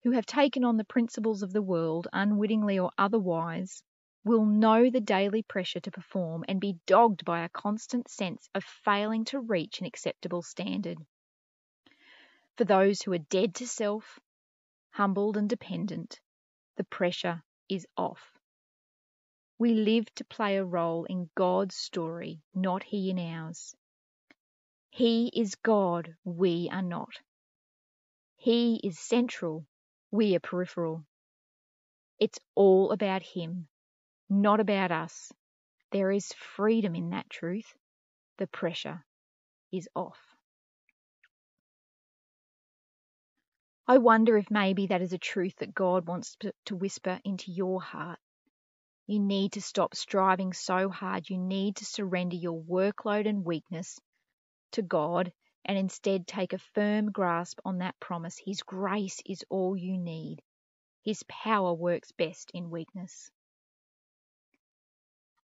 who 0.02 0.10
have 0.10 0.26
taken 0.26 0.64
on 0.64 0.78
the 0.78 0.84
principles 0.84 1.44
of 1.44 1.52
the 1.52 1.62
world, 1.62 2.08
unwittingly 2.12 2.76
or 2.76 2.90
otherwise, 2.98 3.84
will 4.24 4.44
know 4.44 4.90
the 4.90 5.00
daily 5.00 5.44
pressure 5.44 5.78
to 5.78 5.92
perform 5.92 6.44
and 6.48 6.60
be 6.60 6.80
dogged 6.86 7.24
by 7.24 7.44
a 7.44 7.48
constant 7.48 8.08
sense 8.08 8.48
of 8.52 8.64
failing 8.64 9.24
to 9.26 9.38
reach 9.38 9.78
an 9.78 9.86
acceptable 9.86 10.42
standard. 10.42 10.98
For 12.56 12.64
those 12.64 13.00
who 13.00 13.12
are 13.12 13.18
dead 13.18 13.54
to 13.54 13.68
self, 13.68 14.18
humbled 14.90 15.36
and 15.36 15.48
dependent, 15.48 16.18
the 16.74 16.82
pressure 16.82 17.44
is 17.68 17.86
off. 17.96 18.36
We 19.56 19.72
live 19.72 20.12
to 20.16 20.24
play 20.24 20.56
a 20.56 20.64
role 20.64 21.04
in 21.04 21.30
God's 21.36 21.76
story, 21.76 22.42
not 22.52 22.82
He 22.82 23.10
in 23.10 23.20
ours. 23.20 23.76
He 24.92 25.28
is 25.28 25.54
God, 25.54 26.16
we 26.24 26.68
are 26.70 26.82
not. 26.82 27.20
He 28.36 28.80
is 28.82 28.98
central, 28.98 29.64
we 30.10 30.34
are 30.34 30.40
peripheral. 30.40 31.06
It's 32.18 32.40
all 32.56 32.90
about 32.90 33.22
Him, 33.22 33.68
not 34.28 34.58
about 34.58 34.90
us. 34.90 35.32
There 35.92 36.10
is 36.10 36.32
freedom 36.32 36.96
in 36.96 37.10
that 37.10 37.30
truth. 37.30 37.72
The 38.38 38.48
pressure 38.48 39.04
is 39.70 39.88
off. 39.94 40.18
I 43.86 43.98
wonder 43.98 44.36
if 44.36 44.50
maybe 44.50 44.88
that 44.88 45.02
is 45.02 45.12
a 45.12 45.18
truth 45.18 45.54
that 45.58 45.72
God 45.72 46.08
wants 46.08 46.36
to 46.66 46.76
whisper 46.76 47.20
into 47.24 47.52
your 47.52 47.80
heart. 47.80 48.18
You 49.06 49.20
need 49.20 49.52
to 49.52 49.62
stop 49.62 49.94
striving 49.94 50.52
so 50.52 50.88
hard. 50.88 51.30
You 51.30 51.38
need 51.38 51.76
to 51.76 51.84
surrender 51.84 52.36
your 52.36 52.60
workload 52.60 53.28
and 53.28 53.44
weakness 53.44 54.00
to 54.72 54.82
God 54.82 55.32
and 55.64 55.78
instead 55.78 56.26
take 56.26 56.52
a 56.52 56.58
firm 56.58 57.10
grasp 57.12 57.60
on 57.64 57.78
that 57.78 57.98
promise. 58.00 58.38
His 58.38 58.62
grace 58.62 59.20
is 59.26 59.44
all 59.50 59.76
you 59.76 59.96
need. 59.98 60.42
His 61.04 61.22
power 61.24 61.74
works 61.74 62.12
best 62.12 62.50
in 62.52 62.70
weakness. 62.70 63.30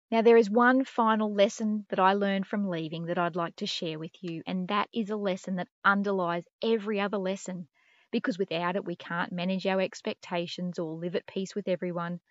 Now, 0.10 0.22
there 0.22 0.38
is 0.38 0.50
one 0.50 0.86
final 0.86 1.34
lesson 1.34 1.86
that 1.90 2.00
I 2.00 2.14
learned 2.14 2.48
from 2.48 2.70
leaving 2.70 3.08
that 3.08 3.18
I'd 3.18 3.36
like 3.36 3.58
to 3.58 3.66
share 3.68 4.00
with 4.00 4.24
you, 4.24 4.42
and 4.48 4.66
that 4.70 4.88
is 4.94 5.10
a 5.10 5.18
lesson 5.18 5.56
that 5.58 5.68
underlies 5.84 6.48
every 6.62 7.02
other 7.02 7.18
lesson, 7.18 7.68
because 8.10 8.38
without 8.40 8.78
it, 8.78 8.86
we 8.86 8.96
can't 8.96 9.34
manage 9.34 9.68
our 9.68 9.82
expectations 9.82 10.80
or 10.80 10.94
live 10.94 11.18
at 11.18 11.28
peace 11.28 11.54
with 11.54 11.68
everyone, 11.68 12.22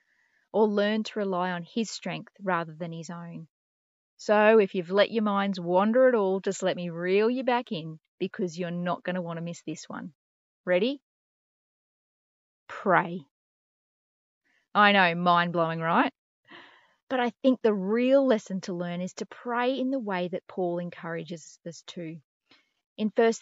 or 0.53 0.67
learn 0.69 1.05
to 1.05 1.19
rely 1.19 1.53
on 1.53 1.65
His 1.65 1.91
strength 1.91 2.33
rather 2.43 2.75
than 2.75 2.93
His 2.93 3.11
own. 3.11 3.49
So, 4.25 4.61
if 4.61 4.77
you've 4.77 4.93
let 4.93 5.11
your 5.11 5.25
minds 5.25 5.59
wander 5.59 6.07
at 6.07 6.15
all, 6.15 6.39
just 6.39 6.63
let 6.63 6.77
me 6.77 6.91
reel 6.91 7.29
you 7.29 7.43
back 7.43 7.73
in 7.73 7.99
because 8.21 8.57
you're 8.57 8.71
not 8.71 9.03
going 9.03 9.17
to 9.17 9.21
want 9.21 9.39
to 9.39 9.43
miss 9.43 9.63
this 9.63 9.89
one. 9.89 10.13
Ready? 10.65 11.03
Pray. 12.69 13.23
I 14.77 14.93
know, 14.93 15.17
mind 15.17 15.53
blowing, 15.53 15.81
right? 15.81 16.13
But 17.11 17.19
I 17.19 17.31
think 17.43 17.63
the 17.63 17.75
real 17.75 18.25
lesson 18.25 18.61
to 18.61 18.73
learn 18.73 19.01
is 19.01 19.13
to 19.15 19.27
pray 19.27 19.77
in 19.77 19.91
the 19.91 19.99
way 19.99 20.29
that 20.29 20.47
Paul 20.47 20.79
encourages 20.79 21.59
us 21.67 21.83
to. 21.89 22.17
In 22.97 23.11
1 23.17 23.33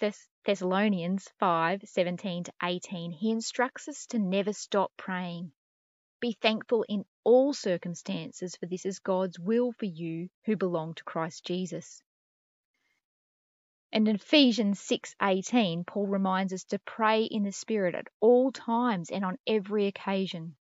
Thessalonians 0.46 1.28
5 1.40 1.82
17 1.84 2.44
to 2.44 2.52
18, 2.62 3.12
he 3.12 3.30
instructs 3.30 3.86
us 3.86 4.06
to 4.06 4.18
never 4.18 4.54
stop 4.54 4.92
praying. 4.96 5.52
Be 6.20 6.37
thankful 6.40 6.85
in 6.87 7.06
all 7.24 7.54
circumstances, 7.54 8.54
for 8.56 8.66
this 8.66 8.85
is 8.85 8.98
God's 8.98 9.38
will 9.38 9.72
for 9.72 9.87
you 9.87 10.28
who 10.44 10.54
belong 10.54 10.94
to 10.94 11.04
Christ 11.04 11.46
Jesus. 11.46 12.02
And 13.90 14.06
in 14.06 14.16
Ephesians 14.16 14.78
6:18, 14.80 15.85
Paul 15.85 16.06
reminds 16.06 16.52
us 16.52 16.64
to 16.64 16.78
pray 16.80 17.24
in 17.24 17.42
the 17.42 17.52
Spirit 17.52 17.94
at 17.94 18.06
all 18.20 18.52
times 18.52 19.11
and 19.11 19.24
on 19.24 19.38
every 19.46 19.87
occasion. 19.87 20.56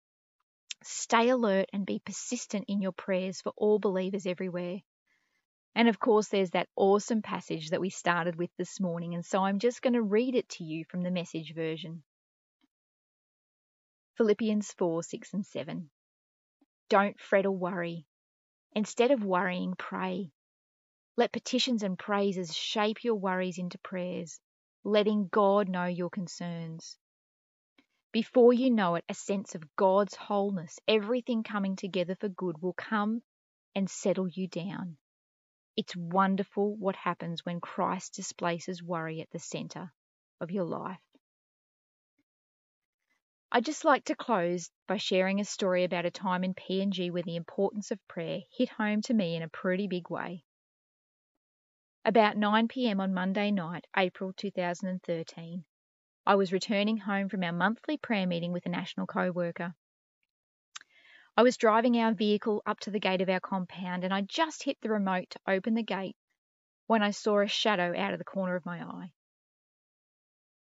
Stay 0.84 1.28
alert 1.28 1.68
and 1.72 1.84
be 1.84 1.98
persistent 1.98 2.66
in 2.68 2.80
your 2.80 2.92
prayers 2.92 3.42
for 3.42 3.52
all 3.56 3.80
believers 3.80 4.26
everywhere. 4.26 4.80
And 5.74 5.88
of 5.88 5.98
course, 5.98 6.28
there's 6.28 6.52
that 6.52 6.68
awesome 6.76 7.20
passage 7.20 7.70
that 7.70 7.80
we 7.80 7.90
started 7.90 8.36
with 8.36 8.50
this 8.56 8.80
morning, 8.80 9.14
and 9.14 9.26
so 9.26 9.42
I'm 9.42 9.58
just 9.58 9.82
going 9.82 9.94
to 9.94 10.02
read 10.02 10.34
it 10.34 10.48
to 10.50 10.64
you 10.64 10.84
from 10.84 11.02
the 11.02 11.10
message 11.10 11.52
version. 11.52 12.04
Philippians 14.18 14.72
4 14.72 15.04
6 15.04 15.34
and 15.34 15.46
7. 15.46 15.90
Don't 16.90 17.20
fret 17.20 17.46
or 17.46 17.52
worry. 17.52 18.04
Instead 18.72 19.12
of 19.12 19.22
worrying, 19.22 19.74
pray. 19.78 20.32
Let 21.16 21.30
petitions 21.30 21.84
and 21.84 21.96
praises 21.96 22.52
shape 22.52 23.04
your 23.04 23.14
worries 23.14 23.58
into 23.58 23.78
prayers, 23.78 24.40
letting 24.82 25.28
God 25.28 25.68
know 25.68 25.84
your 25.84 26.10
concerns. 26.10 26.98
Before 28.10 28.52
you 28.52 28.72
know 28.72 28.96
it, 28.96 29.04
a 29.08 29.14
sense 29.14 29.54
of 29.54 29.76
God's 29.76 30.16
wholeness, 30.16 30.80
everything 30.88 31.44
coming 31.44 31.76
together 31.76 32.16
for 32.16 32.28
good, 32.28 32.60
will 32.60 32.72
come 32.72 33.22
and 33.76 33.88
settle 33.88 34.26
you 34.26 34.48
down. 34.48 34.96
It's 35.76 35.94
wonderful 35.94 36.74
what 36.74 36.96
happens 36.96 37.46
when 37.46 37.60
Christ 37.60 38.14
displaces 38.14 38.82
worry 38.82 39.20
at 39.20 39.30
the 39.30 39.38
center 39.38 39.92
of 40.40 40.50
your 40.50 40.64
life. 40.64 40.98
I'd 43.50 43.64
just 43.64 43.86
like 43.86 44.04
to 44.04 44.14
close 44.14 44.70
by 44.86 44.98
sharing 44.98 45.40
a 45.40 45.44
story 45.44 45.84
about 45.84 46.04
a 46.04 46.10
time 46.10 46.44
in 46.44 46.52
PNG 46.52 47.10
where 47.10 47.22
the 47.22 47.36
importance 47.36 47.90
of 47.90 48.06
prayer 48.06 48.42
hit 48.52 48.68
home 48.68 49.00
to 49.02 49.14
me 49.14 49.36
in 49.36 49.42
a 49.42 49.48
pretty 49.48 49.86
big 49.86 50.10
way. 50.10 50.44
About 52.04 52.36
9 52.36 52.68
pm 52.68 53.00
on 53.00 53.14
Monday 53.14 53.50
night, 53.50 53.86
April 53.96 54.34
2013, 54.34 55.64
I 56.26 56.34
was 56.34 56.52
returning 56.52 56.98
home 56.98 57.30
from 57.30 57.42
our 57.42 57.52
monthly 57.52 57.96
prayer 57.96 58.26
meeting 58.26 58.52
with 58.52 58.66
a 58.66 58.68
national 58.68 59.06
co 59.06 59.32
worker. 59.32 59.74
I 61.34 61.42
was 61.42 61.56
driving 61.56 61.96
our 61.96 62.12
vehicle 62.12 62.62
up 62.66 62.80
to 62.80 62.90
the 62.90 63.00
gate 63.00 63.22
of 63.22 63.30
our 63.30 63.40
compound 63.40 64.04
and 64.04 64.12
I 64.12 64.20
just 64.20 64.62
hit 64.62 64.76
the 64.82 64.90
remote 64.90 65.30
to 65.30 65.40
open 65.46 65.72
the 65.72 65.82
gate 65.82 66.16
when 66.86 67.02
I 67.02 67.12
saw 67.12 67.40
a 67.40 67.46
shadow 67.46 67.98
out 67.98 68.12
of 68.12 68.18
the 68.18 68.26
corner 68.26 68.56
of 68.56 68.66
my 68.66 68.82
eye. 68.84 69.12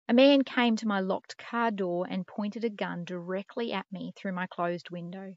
A 0.08 0.14
man 0.14 0.42
came 0.42 0.76
to 0.76 0.86
my 0.88 1.00
locked 1.00 1.38
car 1.38 1.70
door 1.70 2.06
and 2.08 2.26
pointed 2.26 2.64
a 2.64 2.70
gun 2.70 3.04
directly 3.04 3.72
at 3.72 3.90
me 3.92 4.12
through 4.16 4.32
my 4.32 4.46
closed 4.46 4.90
window. 4.90 5.36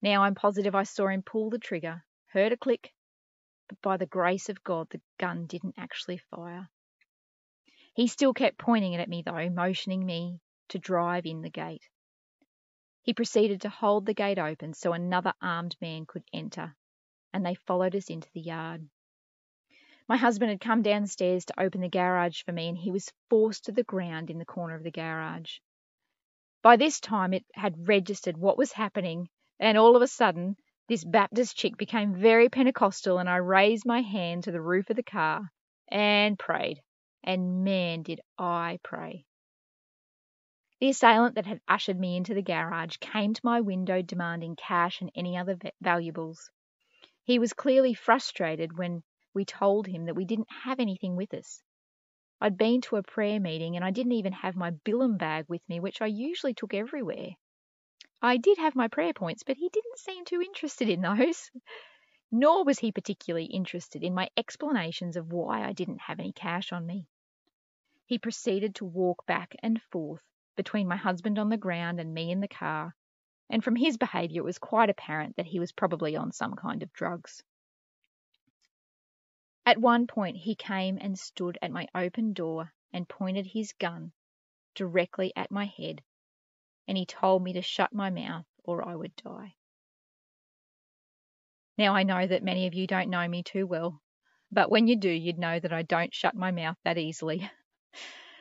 Now 0.00 0.22
I'm 0.22 0.34
positive 0.34 0.74
I 0.74 0.84
saw 0.84 1.08
him 1.08 1.22
pull 1.22 1.50
the 1.50 1.58
trigger, 1.58 2.04
heard 2.28 2.52
a 2.52 2.56
click, 2.56 2.92
but 3.68 3.80
by 3.82 3.96
the 3.96 4.06
grace 4.06 4.48
of 4.48 4.64
God, 4.64 4.88
the 4.90 5.02
gun 5.18 5.46
didn't 5.46 5.74
actually 5.76 6.18
fire. 6.18 6.70
He 7.94 8.06
still 8.06 8.32
kept 8.32 8.58
pointing 8.58 8.94
it 8.94 9.00
at 9.00 9.08
me, 9.08 9.22
though, 9.22 9.50
motioning 9.50 10.06
me 10.06 10.40
to 10.68 10.78
drive 10.78 11.26
in 11.26 11.42
the 11.42 11.50
gate. 11.50 11.82
He 13.02 13.12
proceeded 13.12 13.60
to 13.62 13.68
hold 13.68 14.06
the 14.06 14.14
gate 14.14 14.38
open 14.38 14.72
so 14.74 14.92
another 14.92 15.34
armed 15.42 15.76
man 15.80 16.06
could 16.06 16.24
enter, 16.32 16.76
and 17.32 17.44
they 17.44 17.54
followed 17.54 17.94
us 17.96 18.08
into 18.08 18.28
the 18.32 18.40
yard. 18.40 18.88
My 20.08 20.16
husband 20.16 20.50
had 20.50 20.60
come 20.60 20.82
downstairs 20.82 21.44
to 21.44 21.60
open 21.60 21.80
the 21.82 21.88
garage 21.88 22.42
for 22.42 22.52
me, 22.52 22.68
and 22.68 22.78
he 22.78 22.90
was 22.90 23.12
forced 23.28 23.66
to 23.66 23.72
the 23.72 23.84
ground 23.84 24.30
in 24.30 24.38
the 24.38 24.46
corner 24.46 24.74
of 24.74 24.82
the 24.82 24.90
garage. 24.90 25.58
By 26.62 26.76
this 26.76 26.98
time, 26.98 27.34
it 27.34 27.44
had 27.54 27.86
registered 27.86 28.36
what 28.38 28.58
was 28.58 28.72
happening, 28.72 29.28
and 29.60 29.76
all 29.76 29.94
of 29.96 30.02
a 30.02 30.08
sudden, 30.08 30.56
this 30.88 31.04
Baptist 31.04 31.56
chick 31.56 31.76
became 31.76 32.14
very 32.14 32.48
Pentecostal, 32.48 33.18
and 33.18 33.28
I 33.28 33.36
raised 33.36 33.84
my 33.84 34.00
hand 34.00 34.44
to 34.44 34.50
the 34.50 34.62
roof 34.62 34.88
of 34.90 34.96
the 34.96 35.02
car 35.02 35.52
and 35.88 36.38
prayed 36.38 36.80
and 37.22 37.62
man, 37.64 38.02
did 38.02 38.20
I 38.38 38.78
pray. 38.82 39.26
The 40.80 40.88
assailant 40.88 41.34
that 41.34 41.46
had 41.46 41.60
ushered 41.68 41.98
me 41.98 42.16
into 42.16 42.32
the 42.32 42.42
garage 42.42 42.96
came 42.98 43.34
to 43.34 43.40
my 43.44 43.60
window 43.60 44.00
demanding 44.00 44.56
cash 44.56 45.00
and 45.02 45.10
any 45.14 45.36
other 45.36 45.58
valuables. 45.82 46.50
He 47.24 47.38
was 47.38 47.52
clearly 47.52 47.92
frustrated 47.92 48.78
when 48.78 49.02
we 49.38 49.44
told 49.44 49.86
him 49.86 50.06
that 50.06 50.16
we 50.16 50.24
didn't 50.24 50.50
have 50.64 50.80
anything 50.80 51.14
with 51.14 51.32
us. 51.32 51.62
I'd 52.40 52.58
been 52.58 52.80
to 52.80 52.96
a 52.96 53.04
prayer 53.04 53.38
meeting 53.38 53.76
and 53.76 53.84
I 53.84 53.92
didn't 53.92 54.18
even 54.18 54.32
have 54.32 54.56
my 54.56 54.72
Bilum 54.72 55.16
bag 55.16 55.44
with 55.46 55.62
me, 55.68 55.78
which 55.78 56.02
I 56.02 56.06
usually 56.06 56.54
took 56.54 56.74
everywhere. 56.74 57.36
I 58.20 58.36
did 58.36 58.58
have 58.58 58.74
my 58.74 58.88
prayer 58.88 59.12
points, 59.12 59.44
but 59.44 59.56
he 59.56 59.68
didn't 59.68 59.98
seem 59.98 60.24
too 60.24 60.40
interested 60.40 60.88
in 60.88 61.00
those. 61.02 61.52
Nor 62.32 62.64
was 62.64 62.80
he 62.80 62.90
particularly 62.90 63.44
interested 63.44 64.02
in 64.02 64.12
my 64.12 64.28
explanations 64.36 65.16
of 65.16 65.30
why 65.30 65.64
I 65.64 65.72
didn't 65.72 66.00
have 66.00 66.18
any 66.18 66.32
cash 66.32 66.72
on 66.72 66.84
me. 66.84 67.06
He 68.06 68.18
proceeded 68.18 68.74
to 68.74 68.84
walk 68.84 69.24
back 69.24 69.54
and 69.62 69.80
forth 69.92 70.24
between 70.56 70.88
my 70.88 70.96
husband 70.96 71.38
on 71.38 71.48
the 71.48 71.56
ground 71.56 72.00
and 72.00 72.12
me 72.12 72.32
in 72.32 72.40
the 72.40 72.48
car, 72.48 72.92
and 73.48 73.62
from 73.62 73.76
his 73.76 73.98
behaviour 73.98 74.42
it 74.42 74.44
was 74.44 74.58
quite 74.58 74.90
apparent 74.90 75.36
that 75.36 75.46
he 75.46 75.60
was 75.60 75.70
probably 75.70 76.16
on 76.16 76.32
some 76.32 76.54
kind 76.54 76.82
of 76.82 76.92
drugs. 76.92 77.44
At 79.68 79.76
one 79.76 80.06
point 80.06 80.38
he 80.38 80.54
came 80.54 80.96
and 80.98 81.18
stood 81.18 81.58
at 81.60 81.70
my 81.70 81.86
open 81.94 82.32
door 82.32 82.72
and 82.90 83.06
pointed 83.06 83.44
his 83.44 83.74
gun 83.74 84.12
directly 84.74 85.30
at 85.36 85.50
my 85.50 85.66
head 85.66 86.02
and 86.86 86.96
he 86.96 87.04
told 87.04 87.42
me 87.42 87.52
to 87.52 87.60
shut 87.60 87.92
my 87.92 88.08
mouth 88.08 88.46
or 88.64 88.88
I 88.88 88.96
would 88.96 89.14
die. 89.16 89.56
Now, 91.76 91.94
I 91.94 92.02
know 92.02 92.26
that 92.26 92.42
many 92.42 92.66
of 92.66 92.72
you 92.72 92.86
don't 92.86 93.10
know 93.10 93.28
me 93.28 93.42
too 93.42 93.66
well, 93.66 94.00
but 94.50 94.70
when 94.70 94.86
you 94.86 94.96
do, 94.96 95.10
you'd 95.10 95.38
know 95.38 95.60
that 95.60 95.74
I 95.74 95.82
don't 95.82 96.14
shut 96.14 96.34
my 96.34 96.50
mouth 96.50 96.78
that 96.84 96.96
easily. 96.96 97.50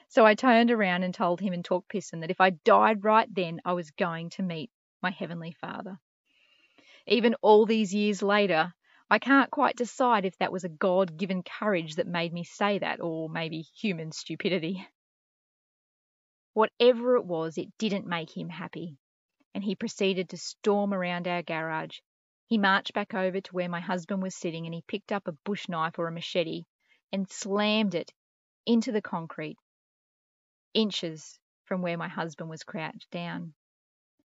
So 0.08 0.26
I 0.26 0.36
turned 0.36 0.72
around 0.72 1.04
and 1.04 1.14
told 1.14 1.42
him 1.42 1.52
in 1.52 1.64
Tok 1.64 1.90
Pisin 1.90 2.22
that 2.22 2.32
if 2.32 2.40
I 2.40 2.52
died 2.52 3.04
right 3.04 3.28
then, 3.30 3.60
I 3.66 3.74
was 3.74 3.92
going 3.92 4.30
to 4.30 4.42
meet 4.42 4.72
my 5.02 5.12
Heavenly 5.12 5.52
Father. 5.60 6.00
Even 7.06 7.36
all 7.42 7.66
these 7.66 7.94
years 7.94 8.24
later, 8.24 8.74
I 9.10 9.20
can't 9.20 9.50
quite 9.50 9.78
decide 9.78 10.26
if 10.26 10.38
that 10.40 10.52
was 10.52 10.66
a 10.66 10.70
God 10.70 11.18
given 11.18 11.42
courage 11.42 11.96
that 11.96 12.08
made 12.08 12.34
me 12.34 12.44
say 12.44 12.80
that, 12.80 13.00
or 13.00 13.30
maybe 13.30 13.62
human 13.62 14.12
stupidity. 14.12 14.86
Whatever 16.54 17.16
it 17.16 17.26
was, 17.26 17.58
it 17.58 17.70
didn't 17.78 18.06
make 18.06 18.36
him 18.36 18.50
happy, 18.50 18.98
and 19.54 19.64
he 19.64 19.76
proceeded 19.76 20.30
to 20.30 20.38
storm 20.38 20.94
around 20.94 21.28
our 21.28 21.42
garage. 21.42 22.00
He 22.48 22.58
marched 22.58 22.94
back 22.94 23.14
over 23.14 23.40
to 23.40 23.54
where 23.54 23.70
my 23.70 23.80
husband 23.80 24.22
was 24.22 24.36
sitting 24.36 24.66
and 24.66 24.74
he 24.74 24.84
picked 24.88 25.12
up 25.14 25.28
a 25.28 25.38
bush 25.46 25.70
knife 25.70 26.00
or 26.00 26.08
a 26.08 26.12
machete 26.12 26.64
and 27.14 27.30
slammed 27.30 27.96
it 27.96 28.12
into 28.66 28.92
the 28.92 29.02
concrete, 29.02 29.58
inches 30.74 31.40
from 31.64 31.82
where 31.82 31.98
my 31.98 32.10
husband 32.10 32.50
was 32.50 32.64
crouched 32.64 33.10
down. 33.12 33.54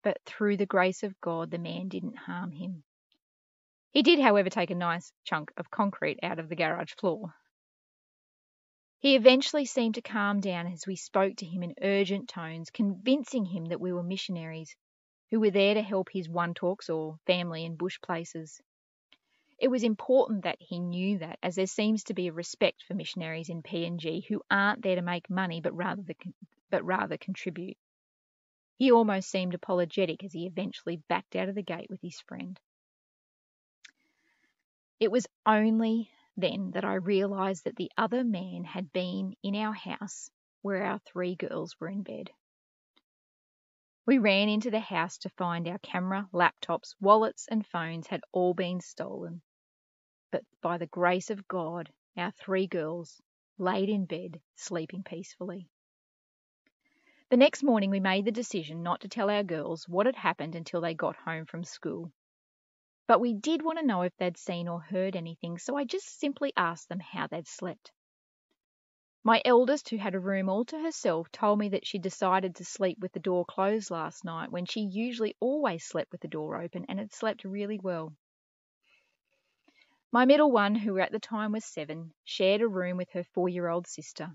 But 0.02 0.18
through 0.26 0.56
the 0.56 0.66
grace 0.66 1.04
of 1.04 1.20
God, 1.20 1.50
the 1.50 1.58
man 1.58 1.88
didn't 1.88 2.16
harm 2.16 2.50
him. 2.50 2.82
He 3.94 4.02
did, 4.02 4.18
however, 4.18 4.50
take 4.50 4.70
a 4.70 4.74
nice 4.74 5.12
chunk 5.22 5.52
of 5.56 5.70
concrete 5.70 6.18
out 6.20 6.40
of 6.40 6.48
the 6.48 6.56
garage 6.56 6.94
floor. 6.94 7.32
He 8.98 9.14
eventually 9.14 9.66
seemed 9.66 9.94
to 9.94 10.02
calm 10.02 10.40
down 10.40 10.66
as 10.66 10.84
we 10.84 10.96
spoke 10.96 11.36
to 11.36 11.46
him 11.46 11.62
in 11.62 11.76
urgent 11.80 12.28
tones, 12.28 12.70
convincing 12.70 13.44
him 13.44 13.66
that 13.66 13.80
we 13.80 13.92
were 13.92 14.02
missionaries 14.02 14.74
who 15.30 15.38
were 15.38 15.52
there 15.52 15.74
to 15.74 15.82
help 15.82 16.08
his 16.10 16.28
wantoks 16.28 16.90
or 16.90 17.20
family 17.24 17.64
in 17.64 17.76
bush 17.76 18.00
places. 18.00 18.60
It 19.58 19.68
was 19.68 19.84
important 19.84 20.42
that 20.42 20.60
he 20.60 20.80
knew 20.80 21.18
that, 21.18 21.38
as 21.40 21.54
there 21.54 21.68
seems 21.68 22.02
to 22.04 22.14
be 22.14 22.26
a 22.26 22.32
respect 22.32 22.82
for 22.82 22.94
missionaries 22.94 23.48
in 23.48 23.62
PNG 23.62 24.26
who 24.26 24.42
aren't 24.50 24.82
there 24.82 24.96
to 24.96 25.02
make 25.02 25.30
money 25.30 25.60
but 25.60 25.72
rather, 25.72 26.02
the, 26.02 26.16
but 26.68 26.84
rather 26.84 27.16
contribute. 27.16 27.78
He 28.76 28.90
almost 28.90 29.30
seemed 29.30 29.54
apologetic 29.54 30.24
as 30.24 30.32
he 30.32 30.46
eventually 30.46 30.96
backed 31.08 31.36
out 31.36 31.48
of 31.48 31.54
the 31.54 31.62
gate 31.62 31.88
with 31.88 32.00
his 32.02 32.18
friend. 32.18 32.58
It 35.00 35.10
was 35.10 35.26
only 35.44 36.10
then 36.36 36.70
that 36.72 36.84
I 36.84 36.94
realized 36.94 37.64
that 37.64 37.76
the 37.76 37.90
other 37.96 38.24
man 38.24 38.64
had 38.64 38.92
been 38.92 39.34
in 39.42 39.56
our 39.56 39.72
house 39.72 40.30
where 40.62 40.84
our 40.84 40.98
three 41.00 41.34
girls 41.34 41.78
were 41.78 41.88
in 41.88 42.02
bed. 42.02 42.30
We 44.06 44.18
ran 44.18 44.48
into 44.48 44.70
the 44.70 44.80
house 44.80 45.18
to 45.18 45.30
find 45.30 45.66
our 45.66 45.78
camera, 45.78 46.28
laptops, 46.32 46.94
wallets, 47.00 47.48
and 47.48 47.66
phones 47.66 48.06
had 48.06 48.20
all 48.32 48.54
been 48.54 48.80
stolen. 48.80 49.42
But 50.30 50.44
by 50.60 50.78
the 50.78 50.86
grace 50.86 51.30
of 51.30 51.48
God, 51.48 51.90
our 52.16 52.30
three 52.32 52.66
girls 52.66 53.20
laid 53.58 53.88
in 53.88 54.04
bed, 54.06 54.40
sleeping 54.56 55.02
peacefully. 55.02 55.68
The 57.30 57.36
next 57.36 57.62
morning, 57.62 57.90
we 57.90 58.00
made 58.00 58.26
the 58.26 58.32
decision 58.32 58.82
not 58.82 59.00
to 59.00 59.08
tell 59.08 59.30
our 59.30 59.42
girls 59.42 59.88
what 59.88 60.06
had 60.06 60.16
happened 60.16 60.54
until 60.54 60.80
they 60.80 60.94
got 60.94 61.16
home 61.16 61.46
from 61.46 61.64
school. 61.64 62.12
But 63.06 63.20
we 63.20 63.34
did 63.34 63.60
want 63.62 63.78
to 63.78 63.84
know 63.84 64.00
if 64.02 64.16
they'd 64.16 64.36
seen 64.38 64.66
or 64.66 64.80
heard 64.80 65.14
anything, 65.14 65.58
so 65.58 65.76
I 65.76 65.84
just 65.84 66.18
simply 66.18 66.52
asked 66.56 66.88
them 66.88 67.00
how 67.00 67.26
they'd 67.26 67.46
slept. 67.46 67.92
My 69.22 69.42
eldest, 69.44 69.90
who 69.90 69.96
had 69.96 70.14
a 70.14 70.20
room 70.20 70.48
all 70.48 70.64
to 70.66 70.78
herself, 70.78 71.30
told 71.30 71.58
me 71.58 71.68
that 71.70 71.86
she 71.86 71.98
decided 71.98 72.56
to 72.56 72.64
sleep 72.64 72.98
with 72.98 73.12
the 73.12 73.20
door 73.20 73.44
closed 73.44 73.90
last 73.90 74.24
night 74.24 74.50
when 74.50 74.64
she 74.64 74.80
usually 74.80 75.36
always 75.40 75.84
slept 75.84 76.12
with 76.12 76.22
the 76.22 76.28
door 76.28 76.60
open 76.60 76.86
and 76.88 76.98
had 76.98 77.12
slept 77.12 77.44
really 77.44 77.78
well. 77.78 78.14
My 80.10 80.24
middle 80.24 80.50
one, 80.50 80.74
who 80.74 80.98
at 80.98 81.12
the 81.12 81.20
time 81.20 81.52
was 81.52 81.64
seven, 81.64 82.14
shared 82.24 82.62
a 82.62 82.68
room 82.68 82.96
with 82.96 83.10
her 83.10 83.24
four 83.24 83.48
year 83.48 83.68
old 83.68 83.86
sister. 83.86 84.30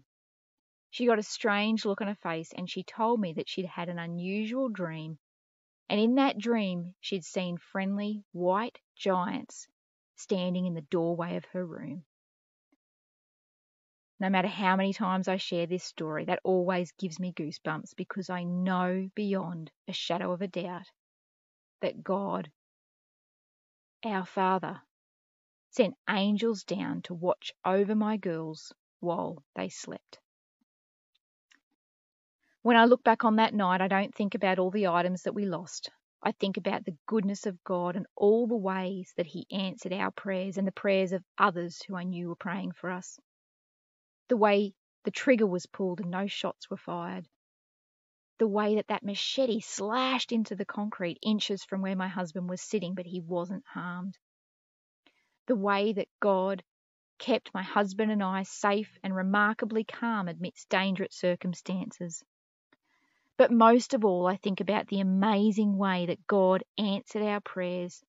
She 0.92 1.06
got 1.06 1.20
a 1.20 1.24
strange 1.24 1.86
look 1.86 2.02
on 2.02 2.08
her 2.08 2.16
face 2.16 2.52
and 2.54 2.70
she 2.70 2.84
told 2.84 3.20
me 3.20 3.34
that 3.34 3.50
she'd 3.50 3.66
had 3.66 3.90
an 3.90 3.98
unusual 4.00 4.70
dream 4.70 5.18
and 5.89 5.99
in 5.99 6.15
that 6.15 6.38
dream 6.38 6.93
she'd 7.02 7.25
seen 7.25 7.58
friendly 7.58 8.23
white 8.32 8.80
giants 8.95 9.67
standing 10.15 10.65
in 10.65 10.73
the 10.73 10.82
doorway 10.82 11.36
of 11.36 11.45
her 11.45 11.65
room. 11.65 12.06
No 14.19 14.30
matter 14.30 14.49
how 14.49 14.75
many 14.75 14.91
times 14.93 15.28
I 15.28 15.38
share 15.38 15.65
this 15.65 15.84
story, 15.84 16.25
that 16.25 16.41
always 16.43 16.91
gives 16.93 17.19
me 17.19 17.32
goosebumps 17.32 17.95
because 17.95 18.30
I 18.30 18.43
know 18.43 19.10
beyond 19.15 19.71
a 19.88 19.93
shadow 19.93 20.34
of 20.34 20.41
a 20.41 20.47
doubt 20.47 20.91
that 21.82 22.04
God, 22.04 22.52
our 24.04 24.25
Father, 24.25 24.82
sent 25.71 25.95
angels 26.10 26.65
down 26.65 27.02
to 27.04 27.13
watch 27.13 27.54
over 27.63 27.95
my 27.95 28.17
girls 28.17 28.73
while 28.99 29.41
they 29.56 29.69
slept. 29.69 30.19
When 32.62 32.76
I 32.76 32.86
look 32.86 33.04
back 33.04 33.24
on 33.24 33.38
that 33.38 33.54
night, 33.54 33.80
I 33.80 33.88
don't 33.88 34.13
think 34.13 34.36
about 34.36 34.60
all 34.60 34.69
the 34.69 34.88
items 34.88 35.24
that 35.24 35.34
we 35.34 35.45
lost. 35.45 35.89
I 36.22 36.34
think 36.34 36.58
about 36.58 36.84
the 36.84 36.98
goodness 37.06 37.45
of 37.45 37.63
God 37.63 37.95
and 37.95 38.06
all 38.17 38.48
the 38.48 38.58
ways 38.58 39.13
that 39.15 39.28
He 39.28 39.48
answered 39.50 39.93
our 39.93 40.12
prayers 40.12 40.58
and 40.58 40.67
the 40.67 40.74
prayers 40.74 41.13
of 41.13 41.24
others 41.38 41.82
who 41.82 41.95
I 41.95 42.04
knew 42.04 42.28
were 42.28 42.36
praying 42.36 42.74
for 42.74 42.91
us. 42.91 43.17
The 44.28 44.36
way 44.36 44.74
the 45.06 45.12
trigger 45.12 45.48
was 45.48 45.67
pulled 45.67 46.02
and 46.02 46.12
no 46.12 46.28
shots 46.28 46.69
were 46.69 46.76
fired. 46.76 47.30
The 48.39 48.48
way 48.48 48.76
that 48.76 48.88
that 48.88 49.04
machete 49.04 49.62
slashed 49.62 50.34
into 50.34 50.56
the 50.56 50.65
concrete 50.65 51.19
inches 51.22 51.63
from 51.63 51.82
where 51.82 51.95
my 51.95 52.10
husband 52.10 52.50
was 52.50 52.62
sitting, 52.62 52.93
but 52.93 53.06
he 53.06 53.22
wasn't 53.22 53.65
harmed. 53.65 54.17
The 55.48 55.56
way 55.56 55.93
that 55.93 56.10
God 56.19 56.62
kept 57.19 57.54
my 57.54 57.63
husband 57.63 58.12
and 58.12 58.22
I 58.22 58.43
safe 58.43 58.98
and 59.02 59.15
remarkably 59.15 59.86
calm 59.86 60.28
amidst 60.28 60.67
dangerous 60.67 61.15
circumstances. 61.15 62.22
But 63.39 63.52
most 63.54 63.93
of 63.93 64.04
all, 64.04 64.28
I 64.28 64.36
think 64.36 64.60
about 64.60 64.88
the 64.88 64.99
amazing 64.99 65.78
way 65.78 66.08
that 66.08 66.28
God 66.28 66.62
answered 66.78 67.23
our 67.23 67.39
prayers 67.39 68.04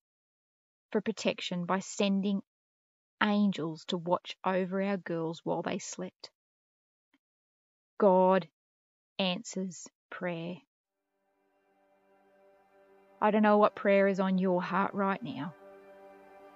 for 0.91 1.01
protection 1.01 1.67
by 1.67 1.79
sending 1.79 2.43
angels 3.23 3.85
to 3.87 3.97
watch 3.97 4.37
over 4.45 4.83
our 4.83 4.97
girls 4.97 5.41
while 5.45 5.63
they 5.63 5.79
slept. 5.79 6.33
God 7.97 8.49
answers 9.21 9.87
prayer. 10.11 10.57
I 13.23 13.31
don't 13.31 13.45
know 13.45 13.59
what 13.59 13.77
prayer 13.77 14.09
is 14.09 14.19
on 14.19 14.37
your 14.37 14.61
heart 14.61 14.95
right 14.95 15.23
now. 15.23 15.55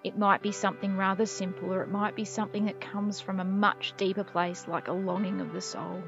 It 0.03 0.19
might 0.19 0.43
be 0.43 0.51
something 0.51 0.97
rather 0.97 1.27
simple, 1.27 1.73
or 1.73 1.83
it 1.83 1.91
might 1.91 2.17
be 2.17 2.25
something 2.25 2.65
that 2.65 2.81
comes 2.81 3.21
from 3.21 3.39
a 3.39 3.45
much 3.45 3.95
deeper 3.97 4.25
place, 4.25 4.67
like 4.67 4.89
a 4.89 4.93
longing 4.93 5.41
of 5.41 5.53
the 5.53 5.61
soul 5.61 6.03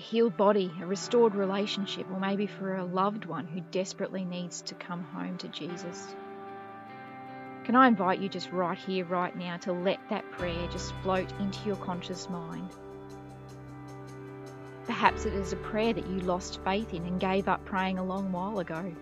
a 0.00 0.02
healed 0.02 0.34
body, 0.34 0.72
a 0.80 0.86
restored 0.86 1.34
relationship, 1.34 2.10
or 2.10 2.18
maybe 2.18 2.46
for 2.46 2.74
a 2.74 2.84
loved 2.86 3.26
one 3.26 3.46
who 3.46 3.60
desperately 3.70 4.24
needs 4.24 4.62
to 4.62 4.74
come 4.74 5.04
home 5.04 5.36
to 5.36 5.46
Jesus. 5.48 6.14
Can 7.64 7.76
I 7.76 7.86
invite 7.86 8.18
you 8.18 8.30
just 8.30 8.50
right 8.50 8.78
here, 8.78 9.04
right 9.04 9.36
now, 9.36 9.58
to 9.58 9.74
let 9.74 9.98
that 10.08 10.24
prayer 10.32 10.66
just 10.72 10.94
float 11.02 11.30
into 11.38 11.66
your 11.66 11.76
conscious 11.76 12.30
mind? 12.30 12.70
Perhaps 14.86 15.26
it 15.26 15.34
is 15.34 15.52
a 15.52 15.56
prayer 15.56 15.92
that 15.92 16.06
you 16.06 16.20
lost 16.20 16.60
faith 16.64 16.94
in 16.94 17.04
and 17.04 17.20
gave 17.20 17.46
up 17.46 17.62
praying 17.66 17.98
a 17.98 18.04
long 18.04 18.32
while 18.32 18.58
ago. 18.58 18.94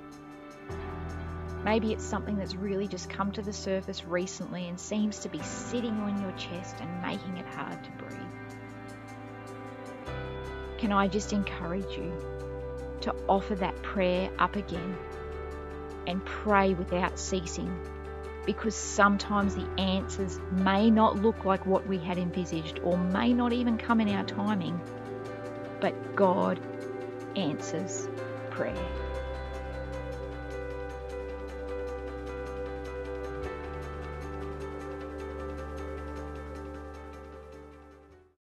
Maybe 1.65 1.93
it's 1.93 2.05
something 2.05 2.37
that's 2.37 2.57
really 2.57 2.89
just 2.89 3.09
come 3.09 3.31
to 3.33 3.43
the 3.43 3.53
surface 3.53 4.05
recently 4.05 4.69
and 4.69 4.81
seems 4.81 5.21
to 5.21 5.29
be 5.29 5.41
sitting 5.45 5.95
on 6.01 6.21
your 6.21 6.33
chest 6.33 6.75
and 6.81 7.03
making 7.03 7.37
it 7.37 7.47
hard 7.47 7.85
to 7.85 7.91
breathe. 7.93 8.18
Can 10.79 10.93
I 10.93 11.09
just 11.09 11.33
encourage 11.33 11.97
you 11.97 12.13
to 13.03 13.15
offer 13.29 13.55
that 13.57 13.81
prayer 13.83 14.31
up 14.39 14.57
again 14.57 14.97
and 16.07 16.25
pray 16.25 16.75
without 16.75 17.19
ceasing 17.19 17.77
because 18.47 18.75
sometimes 18.75 19.55
the 19.55 19.69
answers 19.79 20.41
may 20.53 20.91
not 20.91 21.21
look 21.21 21.45
like 21.45 21.67
what 21.67 21.87
we 21.87 21.99
had 21.99 22.17
envisaged 22.17 22.81
or 22.83 22.97
may 22.97 23.33
not 23.33 23.53
even 23.53 23.77
come 23.77 24.01
in 24.01 24.09
our 24.09 24.25
timing. 24.25 24.81
But 25.81 26.17
God 26.17 26.59
answers 27.37 28.09
prayer. 28.51 29.08